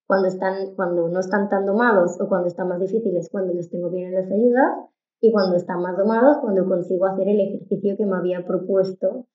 [0.07, 3.91] cuando, están, cuando no están tan domados o cuando están más difíciles, cuando los tengo
[3.91, 4.89] bien en las ayudas
[5.21, 9.27] y cuando están más domados, cuando consigo hacer el ejercicio que me había propuesto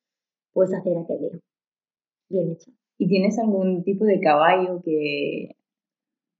[0.52, 1.40] pues hacer aquel día.
[2.30, 2.70] Bien hecho.
[2.96, 5.56] ¿Y tienes algún tipo de caballo que,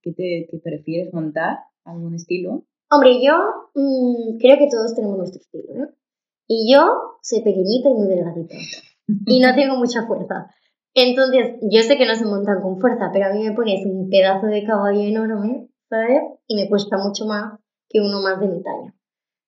[0.02, 1.58] que te que prefieres montar?
[1.84, 2.64] ¿Algún estilo?
[2.90, 3.34] Hombre, yo
[3.74, 5.88] mm, creo que todos tenemos nuestro estilo, ¿no?
[6.46, 6.86] Y yo
[7.22, 8.54] soy pequeñita y muy delgadita.
[9.26, 10.48] y no tengo mucha fuerza.
[10.94, 14.08] Entonces, yo sé que no se montan con fuerza, pero a mí me pones un
[14.08, 16.22] pedazo de caballo enorme, ¿sabes?
[16.46, 18.94] Y me cuesta mucho más que uno más de mi talla.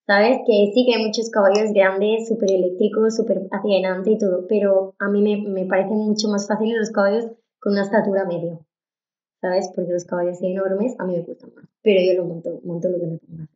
[0.06, 0.38] ¿Sabes?
[0.46, 4.94] Que sí que hay muchos caballos grandes, súper eléctricos, súper hacia adelante y todo, pero
[5.00, 7.26] a mí me, me parecen mucho más fáciles los caballos
[7.58, 8.58] con una estatura media.
[9.40, 9.70] ¿Sabes?
[9.74, 13.00] Porque los caballos enormes a mí me gustan más, pero yo lo monto, monto lo
[13.00, 13.48] que me ponga.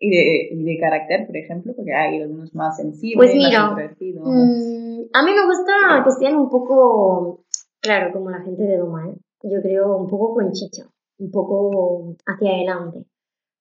[0.00, 1.72] ¿Y de, y de carácter, por ejemplo?
[1.74, 6.50] Porque hay algunos más sensibles, pues mira, mm, a mí me gusta que sean un
[6.50, 7.44] poco,
[7.80, 9.16] claro, como la gente de Doma, ¿eh?
[9.44, 10.84] yo creo un poco con chicha,
[11.18, 13.04] un poco hacia adelante.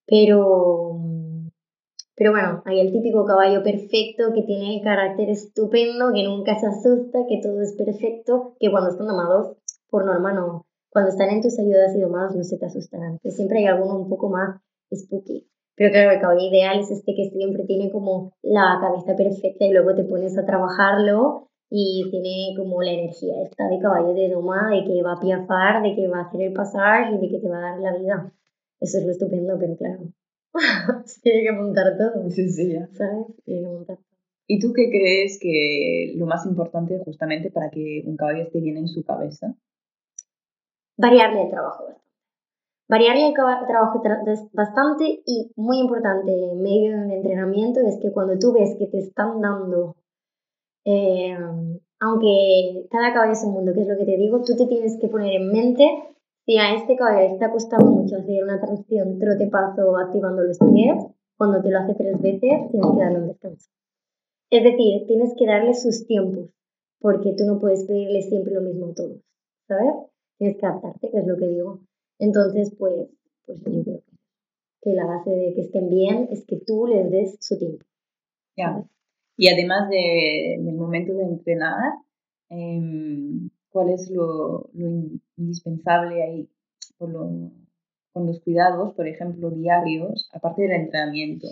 [0.05, 0.99] Pero
[2.17, 7.19] pero bueno, hay el típico caballo perfecto que tiene carácter estupendo, que nunca se asusta,
[7.29, 9.55] que todo es perfecto, que cuando están domados,
[9.87, 10.65] por norma no.
[10.89, 13.99] Cuando están en tus ayudas y domados no se te asustarán, que siempre hay alguno
[13.99, 14.59] un poco más
[14.91, 15.47] spooky.
[15.75, 19.71] Pero claro, el caballo ideal es este que siempre tiene como la cabeza perfecta y
[19.71, 24.71] luego te pones a trabajarlo y tiene como la energía esta de caballo de doma,
[24.71, 27.39] de que va a piafar, de que va a hacer el pasar y de que
[27.39, 28.33] te va a dar la vida.
[28.79, 29.99] Eso es lo estupendo, pero claro,
[31.21, 32.29] tiene que montar todo.
[32.29, 32.87] Sí, sí, ya.
[32.93, 33.27] ¿Sabes?
[33.45, 33.97] Tiene que montar
[34.49, 38.77] ¿Y tú qué crees que lo más importante justamente para que un caballo esté bien
[38.77, 39.53] en su cabeza?
[40.97, 41.83] Variarle el trabajo
[42.87, 44.01] Variarle el trabajo
[44.53, 48.87] bastante y muy importante en medio de un entrenamiento es que cuando tú ves que
[48.87, 49.97] te están dando,
[50.85, 51.37] eh,
[51.99, 54.97] aunque cada caballo es un mundo, que es lo que te digo, tú te tienes
[55.01, 55.85] que poner en mente
[56.47, 60.95] si a este caballo le está costando mucho hacer una transición trote-paso activando los pies,
[61.35, 63.69] cuando te lo hace tres veces, tienes que darle un descanso.
[64.49, 66.49] Es decir, tienes que darle sus tiempos,
[66.99, 69.19] porque tú no puedes pedirle siempre lo mismo a todos,
[69.67, 69.93] ¿sabes?
[70.37, 71.81] Tienes que adaptarte, que es lo que digo.
[72.17, 73.09] Entonces, pues,
[73.45, 74.01] pues yo creo
[74.81, 77.83] que la base de que estén bien es que tú les des su tiempo.
[78.55, 78.85] Ya.
[79.35, 81.93] Y además de, del momento de entrenar,
[82.51, 84.69] eh, cuál es lo,
[85.37, 86.49] indispensable ahí
[86.97, 87.13] con
[88.25, 91.47] los cuidados, por ejemplo, diarios, aparte del entrenamiento.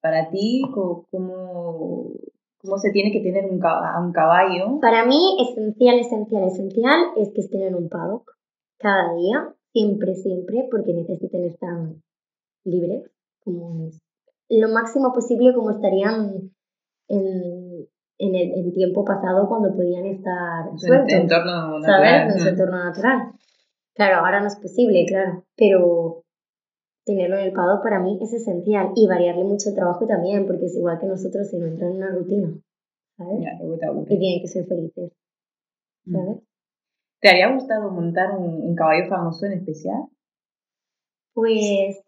[0.00, 4.80] Para ti, ¿cómo, cómo se tiene que tener un, un caballo?
[4.80, 8.36] Para mí, esencial, esencial, esencial es que estén en un paddock
[8.78, 11.94] cada día, siempre, siempre, porque necesitan estar
[12.64, 13.10] libres,
[13.44, 13.90] como
[14.48, 16.52] lo máximo posible como estarían
[17.08, 17.65] en,
[18.18, 23.32] en el tiempo pasado cuando podían estar sueltos, en, entorno natural, En su entorno natural.
[23.94, 26.24] Claro, ahora no es posible, claro, pero
[27.04, 30.66] tenerlo en el pado para mí es esencial y variarle mucho el trabajo también, porque
[30.66, 32.48] es igual que nosotros si no entran en una rutina,
[33.16, 33.38] ¿sabes?
[34.08, 35.12] y tienen que ser felices,
[36.04, 36.12] mm.
[36.12, 36.42] ¿sabes?
[37.20, 40.04] ¿Te habría gustado montar un, un caballo famoso en especial?
[41.32, 42.02] Pues,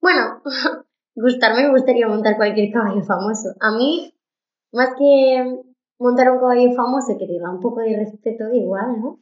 [0.00, 0.42] bueno,
[1.14, 3.54] gustarme me gustaría montar cualquier caballo famoso.
[3.60, 4.14] A mí
[4.72, 5.62] más que
[5.98, 9.20] montar un caballo famoso que te da un poco de respeto, igual, ¿no?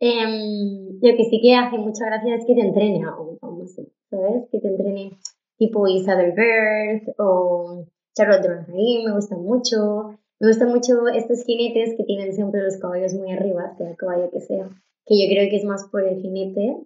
[0.00, 3.82] Eh, lo que sí que hace mucha gracia es que te entrene a un famoso,
[4.08, 4.48] ¿sabes?
[4.50, 5.18] Que te entrene
[5.58, 10.18] tipo Isabel Bird o Charlotte Durham, me gustan mucho.
[10.40, 14.30] Me gustan mucho estos jinetes que tienen siempre los caballos muy arriba, sea el caballo
[14.30, 14.70] que sea.
[15.04, 16.78] Que yo creo que es más por el jinete,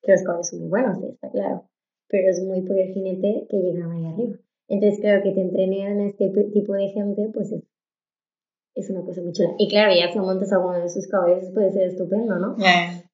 [0.00, 1.68] que los caballos son muy buenos, está claro.
[2.08, 4.38] Pero es muy por el jinete que llegan ahí arriba.
[4.68, 7.62] Entonces, claro, que te entrenen este tipo de gente, pues es,
[8.74, 9.54] es una cosa muy chula.
[9.58, 12.56] Y claro, ya si montas alguno de sus caballos puede ser estupendo, ¿no?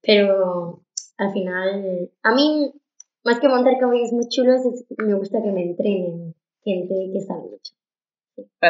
[0.02, 0.82] Pero
[1.16, 2.72] al final, a mí,
[3.24, 4.62] más que montar caballos muy chulos,
[4.98, 7.74] me gusta que me entrenen gente que sabe mucho.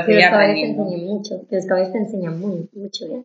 [0.07, 3.25] que los caballos te enseñan mucho, que los caballos te enseñan muy, mucho, ¿ya?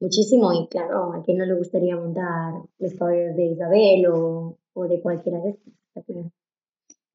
[0.00, 4.88] Muchísimo, y claro, a quién no le gustaría montar los caballos de Isabel o, o
[4.88, 5.74] de cualquiera de estos,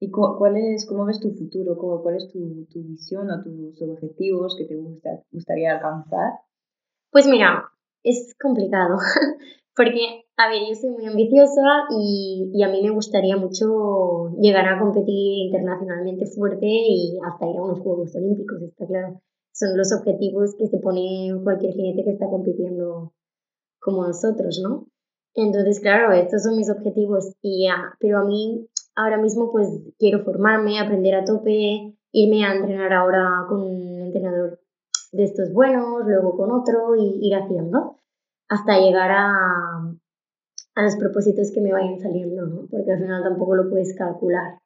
[0.05, 1.75] ¿Y cuál es, cómo ves tu futuro?
[1.75, 6.41] ¿Cuál es tu, tu visión o tus objetivos que te gusta, gustaría alcanzar?
[7.11, 7.71] Pues mira,
[8.03, 8.97] es complicado,
[9.75, 14.67] porque, a ver, yo soy muy ambiciosa y, y, a mí me gustaría mucho llegar
[14.67, 19.21] a competir internacionalmente fuerte y hasta ir a unos Juegos Olímpicos, está claro.
[19.53, 23.11] Son los objetivos que se pone cualquier jinete que está compitiendo
[23.79, 24.87] como nosotros, ¿no?
[25.33, 30.23] Entonces, claro, estos son mis objetivos, y ya, pero a mí ahora mismo pues quiero
[30.23, 34.59] formarme, aprender a tope, irme a entrenar ahora con un entrenador
[35.11, 37.99] de estos buenos, luego con otro y ir haciendo
[38.47, 39.31] hasta llegar a,
[40.75, 42.67] a los propósitos que me vayan saliendo, ¿no?
[42.69, 44.59] Porque al final tampoco lo puedes calcular,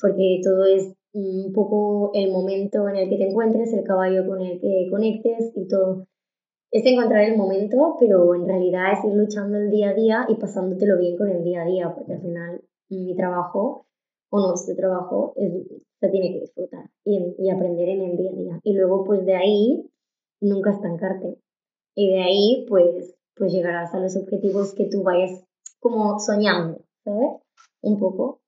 [0.00, 4.40] porque todo es un poco el momento en el que te encuentres, el caballo con
[4.40, 6.06] el que conectes y todo.
[6.70, 10.36] Es encontrar el momento, pero en realidad es ir luchando el día a día y
[10.36, 12.62] pasándotelo bien con el día a día, porque al final
[13.00, 13.86] mi trabajo
[14.30, 15.52] o nuestro trabajo es,
[16.00, 18.60] se tiene que disfrutar y, y, aprender en el día a día.
[18.62, 19.90] Y luego, pues de ahí,
[20.40, 21.38] nunca estancarte.
[21.94, 25.44] Y de ahí, pues, pues llegarás a los objetivos que tú vayas
[25.80, 27.42] como soñando, ¿sabes?
[27.82, 28.40] Un poco.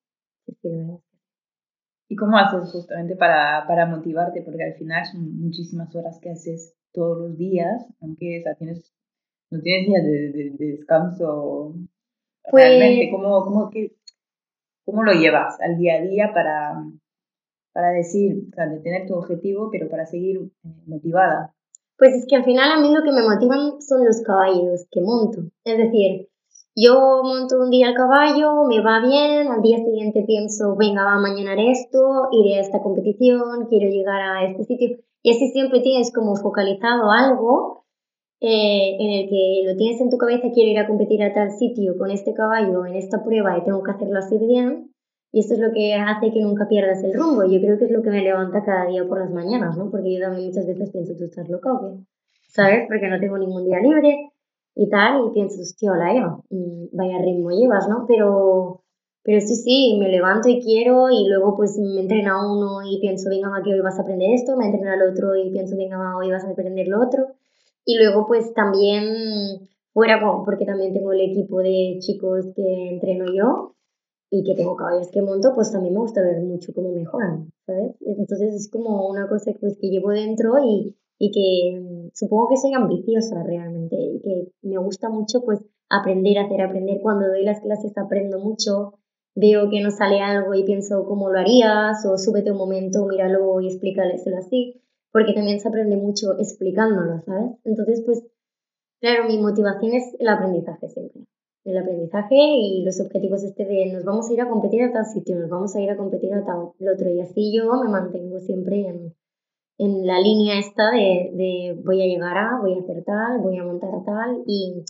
[2.08, 4.42] ¿Y cómo haces justamente para, para motivarte?
[4.42, 8.94] Porque al final son muchísimas horas que haces todos los días, aunque o tienes,
[9.50, 11.74] no tienes días de, de, de descanso.
[12.50, 13.96] Pues, realmente, ¿cómo, cómo, que,
[14.84, 16.84] ¿Cómo lo llevas al día a día para,
[17.72, 21.54] para decir, o tener tu objetivo, pero para seguir eh, motivada?
[21.96, 25.00] Pues es que al final a mí lo que me motivan son los caballos que
[25.00, 25.42] monto.
[25.64, 26.28] Es decir,
[26.76, 31.20] yo monto un día el caballo, me va bien, al día siguiente pienso, venga, va
[31.20, 34.98] mañana esto, iré a esta competición, quiero llegar a este sitio.
[35.22, 37.83] Y así siempre tienes como focalizado algo
[38.40, 41.50] eh, en el que lo tienes en tu cabeza, quiero ir a competir a tal
[41.50, 44.90] sitio con este caballo en esta prueba y tengo que hacerlo así bien.
[45.32, 47.44] Y esto es lo que hace que nunca pierdas el rumbo.
[47.44, 49.90] Yo creo que es lo que me levanta cada día por las mañanas, ¿no?
[49.90, 52.04] Porque yo también muchas veces pienso, tú estás loca o qué,
[52.48, 52.86] ¿sabes?
[52.86, 54.30] Porque no tengo ningún día libre
[54.76, 58.04] y tal, y pienso, hostia, hola Eva, mm, vaya ritmo llevas, ¿no?
[58.06, 58.82] Pero,
[59.22, 63.30] pero sí, sí, me levanto y quiero, y luego pues me entrena uno y pienso,
[63.30, 66.30] venga, que hoy vas a aprender esto, me entrena el otro y pienso, venga, hoy
[66.30, 67.26] vas a aprender lo otro.
[67.84, 73.74] Y luego pues también fuera, porque también tengo el equipo de chicos que entreno yo
[74.30, 77.94] y que tengo caballos que monto, pues también me gusta ver mucho cómo mejoran, ¿sabes?
[78.00, 82.56] Entonces es como una cosa pues, que llevo dentro y, y que mm, supongo que
[82.56, 87.00] soy ambiciosa realmente y que me gusta mucho pues aprender hacer, aprender.
[87.00, 88.94] Cuando doy las clases aprendo mucho,
[89.36, 93.60] veo que no sale algo y pienso cómo lo harías o súbete un momento, míralo
[93.60, 94.80] y explícaleselo así
[95.14, 97.52] porque también se aprende mucho explicándolo, ¿sabes?
[97.62, 98.26] Entonces, pues,
[99.00, 101.22] claro, mi motivación es el aprendizaje siempre.
[101.64, 105.06] El aprendizaje y los objetivos este de nos vamos a ir a competir a tal
[105.06, 107.08] sitio, nos vamos a ir a competir a tal otro.
[107.08, 109.14] Y así yo me mantengo siempre en,
[109.78, 113.56] en la línea esta de, de, voy a llegar a, voy a hacer tal, voy
[113.56, 114.82] a montar a tal y,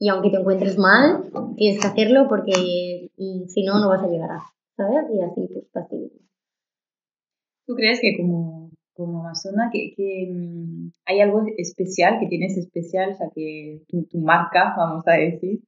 [0.00, 4.08] y aunque te encuentres mal, tienes que hacerlo porque mm, si no, no vas a
[4.08, 4.40] llegar a,
[4.76, 5.04] ¿sabes?
[5.14, 6.10] Y así pues fácil.
[7.66, 8.59] ¿Tú crees que como
[9.00, 14.18] como Amazona, que, que mm, hay algo especial, que tienes especial, o sea, que tu,
[14.18, 15.60] marca, vamos a decir,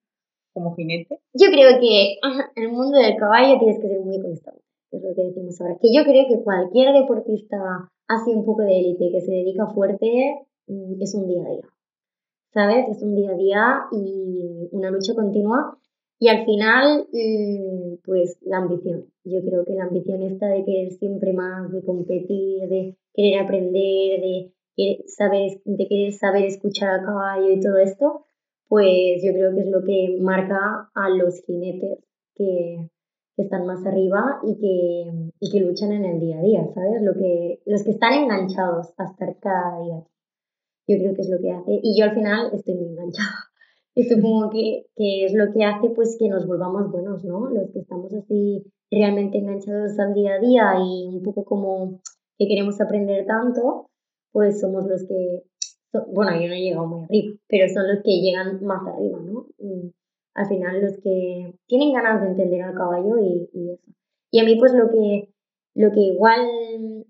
[0.53, 1.18] como jinete?
[1.33, 2.16] Yo creo que
[2.57, 5.79] el mundo del caballo tienes que ser muy constante, es lo que decimos ahora.
[5.81, 7.57] Que yo creo que cualquier deportista
[8.07, 10.07] hace un poco de élite, que se dedica fuerte,
[10.66, 11.68] mm, es un día a día.
[12.53, 12.87] ¿Sabes?
[12.90, 15.79] Es un día a día y una lucha continua.
[16.22, 19.06] Y al final, mm, pues la ambición.
[19.24, 24.20] Yo creo que la ambición está de querer siempre más, de competir, de querer aprender,
[24.20, 28.26] de querer saber, de querer saber escuchar al caballo y todo esto,
[28.68, 31.98] pues yo creo que es lo que marca a los jinetes
[32.37, 32.88] que,
[33.35, 37.02] que están más arriba y que, y que luchan en el día a día, ¿sabes?
[37.02, 40.04] Lo que, los que están enganchados a estar cada día.
[40.87, 41.80] Yo creo que es lo que hace.
[41.82, 43.51] Y yo al final estoy muy enganchada.
[43.94, 47.50] Y supongo que, que es lo que hace pues que nos volvamos buenos, ¿no?
[47.50, 52.00] Los que estamos así realmente enganchados al día a día y un poco como
[52.38, 53.90] que queremos aprender tanto,
[54.33, 55.42] pues somos los que,
[56.09, 59.46] bueno, yo no he llegado muy arriba, pero son los que llegan más arriba, ¿no?
[60.35, 63.92] Al final los que tienen ganas de entender al caballo y, eso.
[64.31, 65.28] Y a mí pues lo que,
[65.74, 67.07] lo que igual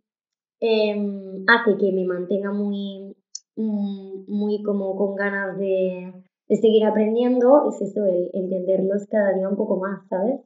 [0.60, 3.16] em, hace que me mantenga muy,
[3.54, 6.12] mm, muy como con ganas de,
[6.52, 10.38] de seguir aprendiendo es eso, el entenderlos cada día un poco más, ¿sabes?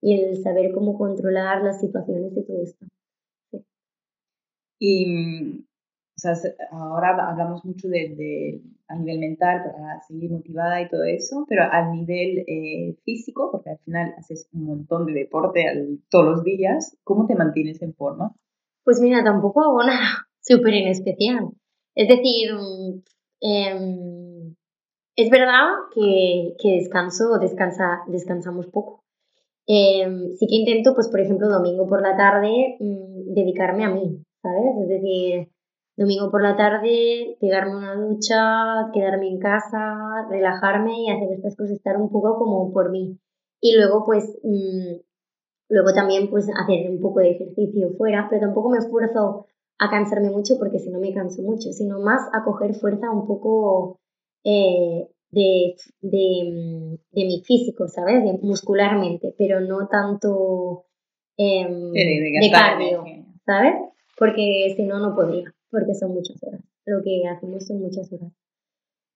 [0.00, 2.86] Y el saber cómo controlar las situaciones y todo esto.
[4.78, 6.32] Y o sea,
[6.72, 11.92] ahora hablamos mucho de, a nivel mental para seguir motivada y todo eso, pero a
[11.92, 15.62] nivel eh, físico, porque al final haces un montón de deporte
[16.08, 18.34] todos los días, ¿cómo te mantienes en forma?
[18.82, 21.50] Pues mira, tampoco hago nada súper en especial.
[21.94, 22.50] Es decir,
[23.42, 24.19] em,
[25.22, 29.04] es verdad que, que descanso, descansa, descansamos poco.
[29.66, 34.24] Em, sí que intento, pues por ejemplo, domingo por la tarde mm, dedicarme a mí,
[34.42, 34.74] ¿sabes?
[34.82, 35.48] Es decir,
[35.96, 41.76] domingo por la tarde, pegarme una ducha, quedarme en casa, relajarme y hacer estas cosas,
[41.76, 43.18] estar un poco como por mí.
[43.60, 44.96] Y luego, pues, mm,
[45.68, 49.46] luego también, pues, hacer un poco de ejercicio fuera, pero tampoco me esfuerzo
[49.78, 53.26] a cansarme mucho porque si no me canso mucho, sino más a coger fuerza un
[53.26, 53.99] poco
[54.44, 58.24] eh, de, de, de, mi físico, ¿sabes?
[58.24, 60.86] De, muscularmente, pero no tanto
[61.36, 63.04] em, de, cardio,
[63.46, 63.74] ¿sabes?
[64.18, 66.62] Porque si no, no podría, porque son muchas horas.
[66.84, 68.32] Lo que hacemos son muchas horas.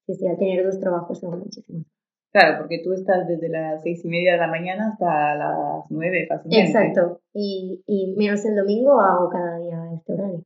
[0.07, 1.87] Que si al tener dos trabajos son muchísimas.
[2.33, 6.27] Claro, porque tú estás desde las seis y media de la mañana hasta las nueve,
[6.29, 6.67] fácilmente.
[6.67, 7.21] Exacto.
[7.33, 10.45] Y, y menos el domingo hago cada día este horario.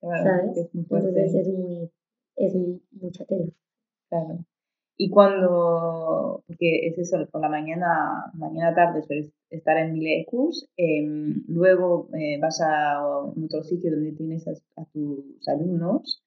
[0.00, 0.56] ¿Sabes?
[0.56, 1.90] Es Entonces es muy,
[2.36, 2.54] es
[2.92, 3.50] mucha tela.
[4.10, 4.44] Claro.
[5.02, 9.02] Y cuando, porque es eso, por la mañana, mañana tarde
[9.48, 16.22] estar en Milecus, em, luego eh, vas a otro sitio donde tienes a, tus alumnos.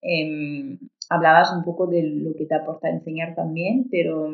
[0.00, 0.78] Em,
[1.10, 4.30] hablabas un poco de lo que te aporta enseñar también, pero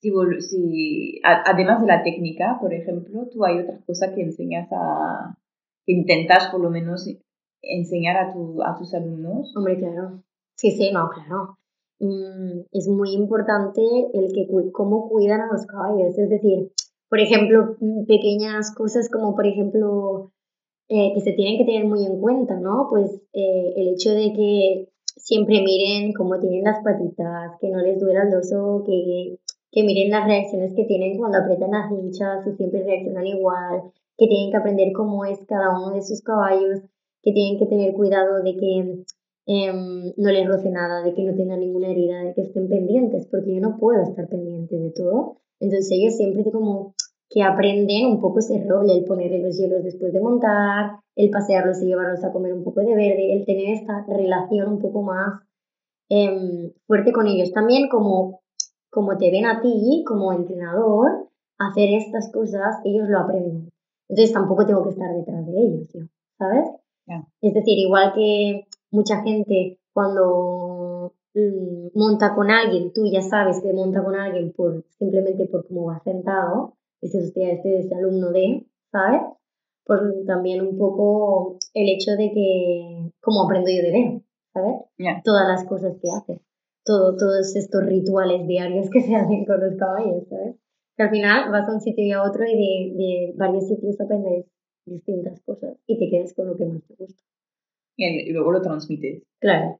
[0.00, 5.36] si, si además de la técnica, por ejemplo, tú hay otras cosas que enseñas a,
[5.84, 7.08] que intentas por lo menos
[7.60, 9.52] enseñar a, tu, a tus alumnos.
[9.56, 10.22] Hombre, claro.
[10.54, 11.58] Sí, sí, no, claro.
[12.02, 13.80] Mm, es muy importante
[14.12, 16.18] el que cómo cuidan a los caballos.
[16.18, 16.72] Es decir,
[17.08, 20.32] por ejemplo, mm, pequeñas cosas como, por ejemplo,
[20.88, 22.88] eh, que se tienen que tener muy en cuenta, ¿no?
[22.90, 28.00] Pues eh, el hecho de que siempre miren cómo tienen las patitas, que no les
[28.00, 29.38] duela el dorso, que,
[29.70, 34.26] que miren las reacciones que tienen cuando aprietan las hinchas, y siempre reaccionan igual, que
[34.26, 36.80] tienen que aprender cómo es cada uno de sus caballos,
[37.22, 39.04] que tienen que tener cuidado de que
[39.44, 43.26] Em, no les roce nada, de que no tengan ninguna herida, de que estén pendientes,
[43.26, 45.38] porque yo no puedo estar pendiente de todo.
[45.58, 46.94] Entonces ellos siempre como
[47.28, 51.82] que aprenden un poco ese rol, el ponerle los hielos después de montar, el pasearlos
[51.82, 55.40] y llevarlos a comer un poco de verde, el tener esta relación un poco más
[56.08, 57.52] em, fuerte con ellos.
[57.52, 58.42] También como,
[58.90, 61.28] como te ven a ti como entrenador
[61.58, 63.70] hacer estas cosas, ellos lo aprenden.
[64.08, 65.88] Entonces tampoco tengo que estar detrás de ellos,
[66.38, 66.68] ¿sabes?
[67.40, 73.72] Es decir, igual que mucha gente cuando mm, monta con alguien, tú ya sabes que
[73.72, 78.66] monta con alguien por, simplemente por cómo va sentado, dices, hostia, este es alumno de,
[78.92, 79.22] ¿sabes?
[79.84, 84.22] Por también un poco el hecho de que, como aprendo yo de ver,
[84.52, 85.22] ¿sabes?
[85.24, 86.40] Todas las cosas que hace,
[86.84, 90.56] todo, todos estos rituales diarios que se hacen con los caballos, ¿sabes?
[90.96, 93.98] Que al final vas a un sitio y a otro y de, de varios sitios
[94.00, 94.46] aprendes
[94.84, 97.22] distintas cosas y te quedas con lo que más te gusta
[98.10, 99.22] y luego lo transmites.
[99.40, 99.78] Claro.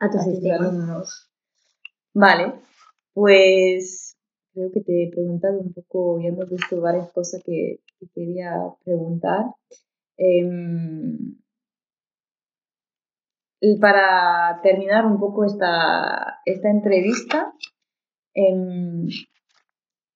[0.00, 1.30] A tus, alumnos.
[2.14, 2.54] Vale,
[3.12, 4.16] pues
[4.52, 7.80] creo que te he preguntado un poco, ya hemos visto varias cosas que,
[8.14, 8.52] quería
[8.84, 9.44] preguntar.
[10.16, 11.36] Em,
[13.60, 17.52] y para terminar un poco esta, esta entrevista,
[18.34, 19.08] em,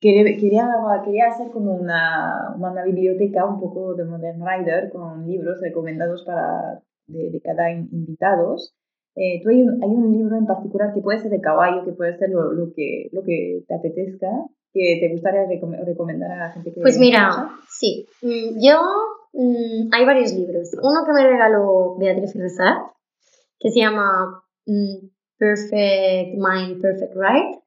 [0.00, 6.24] quería, quería, hacer como una, una, biblioteca un poco de Modern Rider con libros recomendados
[6.24, 6.82] para
[7.12, 8.56] de, cada invitado.
[9.14, 11.92] Eh, tú hay un, hay un, libro en particular que puede ser de caballo, que
[11.92, 14.28] puede ser lo, lo, que, lo que te apetezca,
[14.72, 15.42] que te gustaría
[15.84, 16.80] recomendar a la gente que...
[16.80, 18.80] Pues mira, sí, mm, yo
[19.34, 20.70] mm, hay varios libros.
[20.82, 22.78] Uno que me regaló Beatriz Rezat,
[23.58, 27.62] que se llama mm, Perfect Mind, Perfect Right,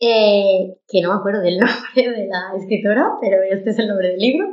[0.00, 4.08] eh, que no me acuerdo del nombre de la escritora, pero este es el nombre
[4.08, 4.46] del libro,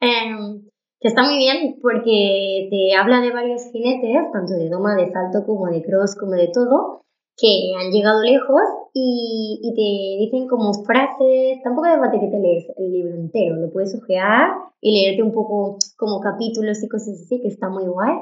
[0.00, 0.65] em,
[1.00, 5.44] que está muy bien porque te habla de varios jinetes, tanto de doma, de salto,
[5.44, 7.02] como de cross, como de todo,
[7.36, 8.62] que han llegado lejos
[8.94, 13.56] y, y te dicen como frases, tampoco de falta que te lees el libro entero,
[13.56, 17.86] lo puedes ojear y leerte un poco como capítulos y cosas así, que está muy
[17.86, 18.16] guay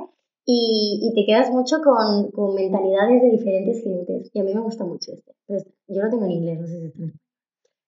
[0.45, 4.31] y, y te quedas mucho con, con, mentalidades de diferentes jinetes.
[4.35, 5.33] Y a mí me gusta mucho este.
[5.47, 7.25] Pues yo lo tengo en inglés, no sé si está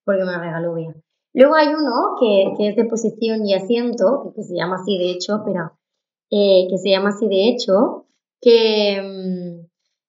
[0.07, 0.95] porque me lo regaló bien.
[1.37, 5.43] Luego hay uno que, es de posición y asiento, que se llama así de hecho,
[5.45, 5.73] pero
[6.31, 8.07] eh, que se llama así de hecho,
[8.41, 9.67] que, mm,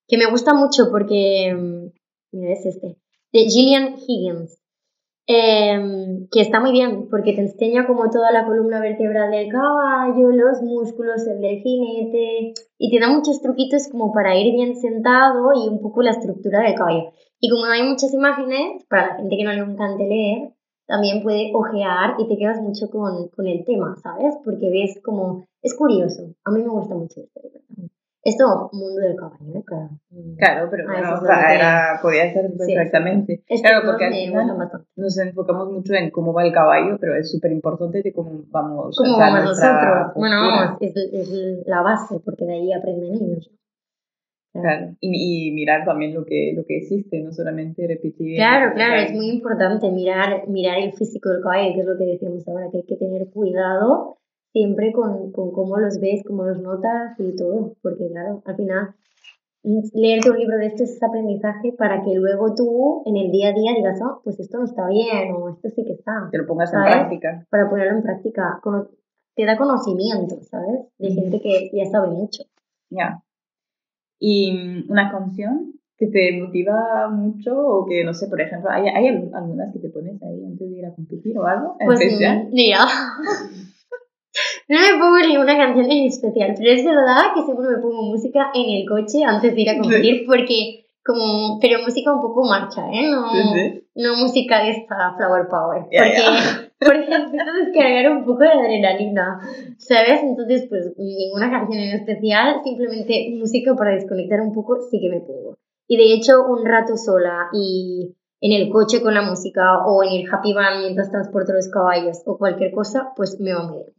[0.08, 1.92] que me gusta mucho porque, mm,
[2.32, 2.96] mira, es este,
[3.34, 4.58] de Gillian Higgins.
[5.30, 10.30] Em, que está muy bien porque te enseña como toda la columna vertebral del caballo,
[10.30, 15.50] los músculos, el del jinete y te da muchos truquitos como para ir bien sentado
[15.54, 17.12] y un poco la estructura del caballo.
[17.42, 20.57] Y como hay muchas imágenes, para la gente que no le encante leer,
[20.88, 24.36] también puede ojear y te quedas mucho con, con el tema, ¿sabes?
[24.44, 27.42] Porque ves como, es curioso, a mí me gusta mucho este
[28.24, 29.64] Esto, mundo del caballo, ¿eh?
[29.66, 29.90] claro.
[30.38, 32.74] Claro, pero Ah, bueno, o sea, era, podía ser Sí.
[32.74, 33.44] perfectamente.
[33.48, 34.48] Estos Claro, porque al final
[34.98, 38.98] nos enfocamos mucho en cómo va el caballo, pero es súper importante de cómo vamos
[38.98, 40.14] Como o sea, vamos nosotros.
[40.16, 40.66] Bueno, postura.
[40.66, 43.50] vamos, es, es la base, porque de ahí aprenden ellos.
[44.62, 48.36] Claro, y, y mirar también lo que, lo que existe, no solamente repetir.
[48.38, 52.06] Claro, claro, es muy importante mirar, mirar el físico del caballo, que es lo que
[52.06, 54.18] decíamos ahora, que hay que tener cuidado
[54.54, 58.96] siempre con, con cómo los ves, cómo los notas y todo, porque claro, al final
[59.94, 63.54] leerte un libro de estos es aprendizaje para que luego tú en el día a
[63.54, 66.46] día digas, oh, pues esto no está bien o esto sí que está, Que lo
[66.46, 66.96] pongas en ¿sabes?
[66.96, 67.46] práctica.
[67.50, 68.60] para ponerlo en práctica.
[69.36, 70.88] Te da conocimiento, ¿sabes?
[70.98, 72.44] De gente que ya sabe mucho.
[72.90, 73.22] Ya.
[74.20, 78.88] Y mm, una canción que te motiva mucho o que, no sé, por ejemplo, ¿hay,
[78.88, 81.76] hay al- algunas que te pones ahí antes de ir a competir o algo?
[81.80, 82.46] en Pues especial?
[82.46, 82.80] mm, mira,
[84.70, 88.04] no me pongo ni una canción en especial, pero es verdad que siempre me pongo
[88.04, 92.44] música en el coche antes de ir a competir porque como, pero música un poco
[92.44, 93.10] marcha, ¿eh?
[93.10, 93.84] No, Sí, sí.
[93.96, 99.40] no música de esta flower power, Ya, porque, porque necesito descargar un poco de adrenalina,
[99.78, 100.22] ¿sabes?
[100.22, 105.22] Entonces, pues ninguna canción en especial, simplemente música para desconectar un poco sí que me
[105.22, 105.56] pongo.
[105.88, 110.12] Y de hecho, un rato sola y en el coche con la música o en
[110.12, 113.97] el happy van mientras transporto los caballos o cualquier cosa, pues me va muy bien.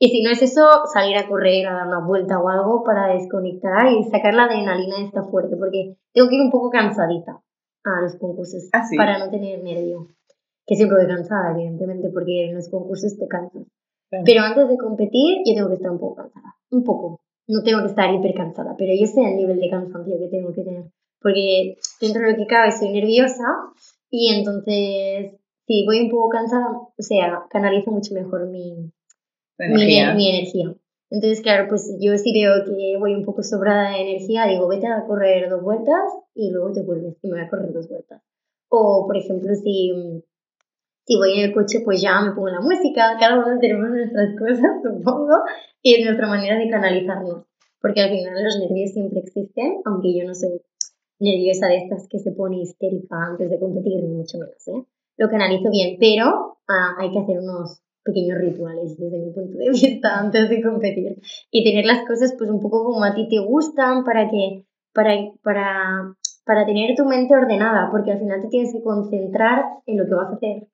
[0.00, 3.12] Y si no es eso, salir a correr, a dar una vuelta o algo para
[3.12, 7.40] desconectar y sacar la adrenalina esta fuerte, porque tengo que ir un poco cansadita
[7.84, 8.96] a los concursos Ah, sí.
[8.96, 10.06] para no tener nervio.
[10.66, 13.64] Que siempre voy cansada, evidentemente, porque en los concursos te cansas.
[14.10, 14.24] Claro.
[14.24, 16.54] Pero antes de competir, yo tengo que estar un poco cansada.
[16.70, 17.20] Un poco.
[17.48, 20.52] No tengo que estar hiper cansada, pero yo sé el nivel de cansancio que tengo
[20.52, 20.84] que tener.
[21.20, 23.44] Porque dentro de lo que cabe soy nerviosa
[24.10, 25.34] y entonces,
[25.66, 28.92] si voy un poco cansada, o sea, canalizo mucho mejor mi,
[29.58, 30.12] Mi, energía.
[30.12, 30.74] ener- mi energía.
[31.10, 34.86] Entonces, claro, pues yo si veo que voy un poco sobrada de energía, digo, vete
[34.86, 36.04] a correr dos vueltas
[36.34, 38.22] y luego te vuelves y me voy a correr dos vueltas.
[38.68, 39.90] O, por ejemplo, si,
[41.06, 44.36] si voy en el coche, pues ya me pongo la música, cada uno tenemos nuestras
[44.38, 45.36] cosas, supongo,
[45.80, 47.46] y es nuestra manera de canalizarnos.
[47.80, 50.60] Porque al final los nervios siempre existen, aunque yo no soy
[51.20, 54.84] nerviosa de estas que se pone histérica antes de competir, ni mucho menos, ¿eh?
[55.16, 59.68] Lo canalizo bien, pero ah, hay que hacer unos pequeños rituales desde mi punto de
[59.70, 63.38] vista antes de competir y tener las cosas pues un poco como a ti te
[63.38, 68.72] gustan para que para para para tener tu mente ordenada porque al final te tienes
[68.72, 70.66] que concentrar en lo que vas a hacer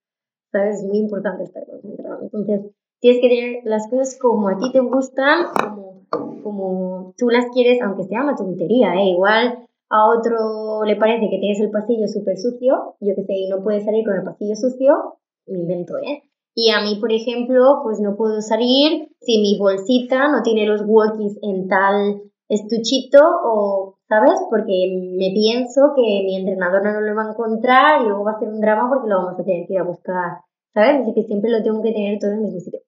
[0.53, 2.70] sabes es muy importante estar concentrado entonces
[3.01, 6.07] tienes que tener las cosas como a ti te gustan como
[6.43, 9.11] como tú las quieres aunque sea una tontería ¿eh?
[9.11, 13.49] igual a otro le parece que tienes el pasillo súper sucio yo que sé y
[13.49, 16.22] no puedes salir con el pasillo sucio me invento ¿eh?
[16.55, 20.83] Y a mí, por ejemplo, pues no puedo salir si mi bolsita no tiene los
[20.87, 24.39] walkies en tal estuchito o, ¿sabes?
[24.49, 28.39] Porque me pienso que mi entrenador no lo va a encontrar y luego va a
[28.39, 30.39] ser un drama porque lo vamos a tener que ir a buscar,
[30.73, 31.03] ¿sabes?
[31.03, 32.81] Así que siempre lo tengo que tener todo en el mismo sitio.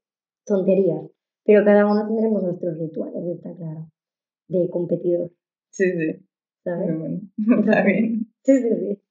[0.45, 1.11] Tonterías.
[1.45, 3.89] Pero cada uno tendremos nuestros rituales, está claro,
[4.49, 5.31] de competidor,
[5.71, 6.27] Sí, sí.
[6.62, 6.87] ¿sabes?
[6.87, 7.21] Pero bueno,
[7.61, 8.27] está bien.
[8.43, 9.03] Sí, sí, sí.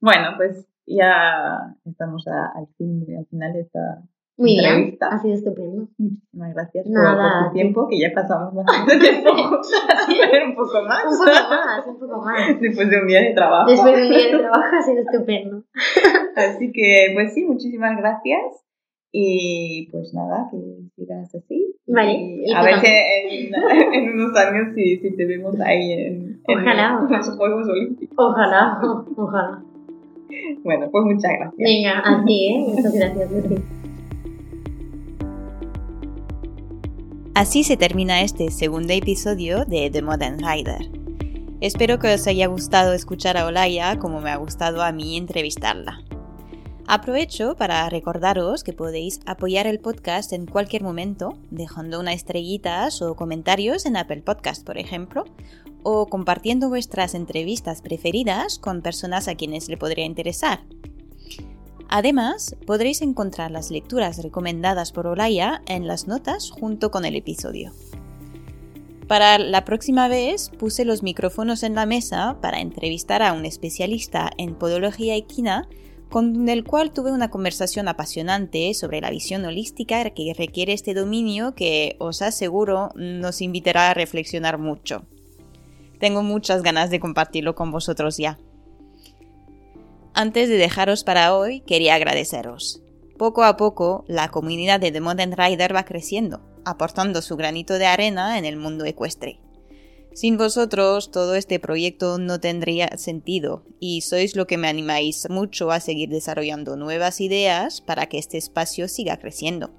[0.00, 4.02] Bueno, pues ya estamos a- al, fin, al final de esta
[4.36, 5.08] Muy bien, entrevista.
[5.08, 5.88] ha sido estupendo.
[5.98, 7.54] Muchísimas gracias por- Nada, por, a tu ti.
[7.60, 9.30] tiempo, que ya pasamos bastante tiempo
[10.30, 11.04] pero un poco más.
[11.04, 12.60] Un poco más, un poco más.
[12.60, 13.70] Después de un día de trabajo.
[13.70, 15.62] Después de un día de trabajo ha sido estupendo.
[16.36, 18.42] Así que, pues sí, muchísimas gracias.
[19.16, 20.58] Y pues nada, que
[20.96, 21.76] sigas así.
[21.86, 23.54] Vale, Y y a ver si en,
[23.94, 27.36] en unos años si, si te vemos ahí en, en Ojalá, los ojalá.
[27.36, 28.16] Juegos Olímpicos.
[28.18, 28.80] Ojalá,
[29.16, 29.62] ojalá.
[30.62, 31.56] Bueno, pues muchas gracias.
[31.58, 32.64] Venga, a ti, ¿eh?
[32.68, 33.30] Muchas gracias.
[37.34, 40.88] Así se termina este segundo episodio de The Modern Rider.
[41.60, 46.04] Espero que os haya gustado escuchar a Olaya como me ha gustado a mí entrevistarla.
[46.86, 53.16] Aprovecho para recordaros que podéis apoyar el podcast en cualquier momento, dejando unas estrellitas o
[53.16, 55.24] comentarios en Apple Podcast, por ejemplo,
[55.82, 60.60] o compartiendo vuestras entrevistas preferidas con personas a quienes le podría interesar.
[61.88, 67.72] Además, podréis encontrar las lecturas recomendadas por Olaya en las notas junto con el episodio.
[69.06, 74.30] Para la próxima vez puse los micrófonos en la mesa para entrevistar a un especialista
[74.36, 75.66] en podología equina
[76.14, 81.56] con el cual tuve una conversación apasionante sobre la visión holística que requiere este dominio
[81.56, 85.06] que os aseguro nos invitará a reflexionar mucho.
[85.98, 88.38] Tengo muchas ganas de compartirlo con vosotros ya.
[90.14, 92.80] Antes de dejaros para hoy, quería agradeceros.
[93.18, 97.86] Poco a poco, la comunidad de The Modern Rider va creciendo, aportando su granito de
[97.86, 99.40] arena en el mundo ecuestre.
[100.14, 105.72] Sin vosotros todo este proyecto no tendría sentido y sois lo que me animáis mucho
[105.72, 109.72] a seguir desarrollando nuevas ideas para que este espacio siga creciendo.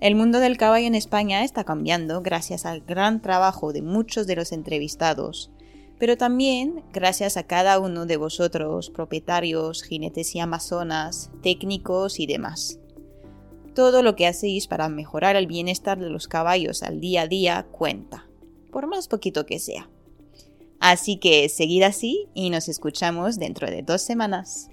[0.00, 4.34] El mundo del caballo en España está cambiando gracias al gran trabajo de muchos de
[4.34, 5.52] los entrevistados,
[6.00, 12.80] pero también gracias a cada uno de vosotros, propietarios, jinetes y amazonas, técnicos y demás.
[13.76, 17.66] Todo lo que hacéis para mejorar el bienestar de los caballos al día a día
[17.70, 18.26] cuenta
[18.72, 19.88] por más poquito que sea.
[20.80, 24.71] Así que seguid así y nos escuchamos dentro de dos semanas.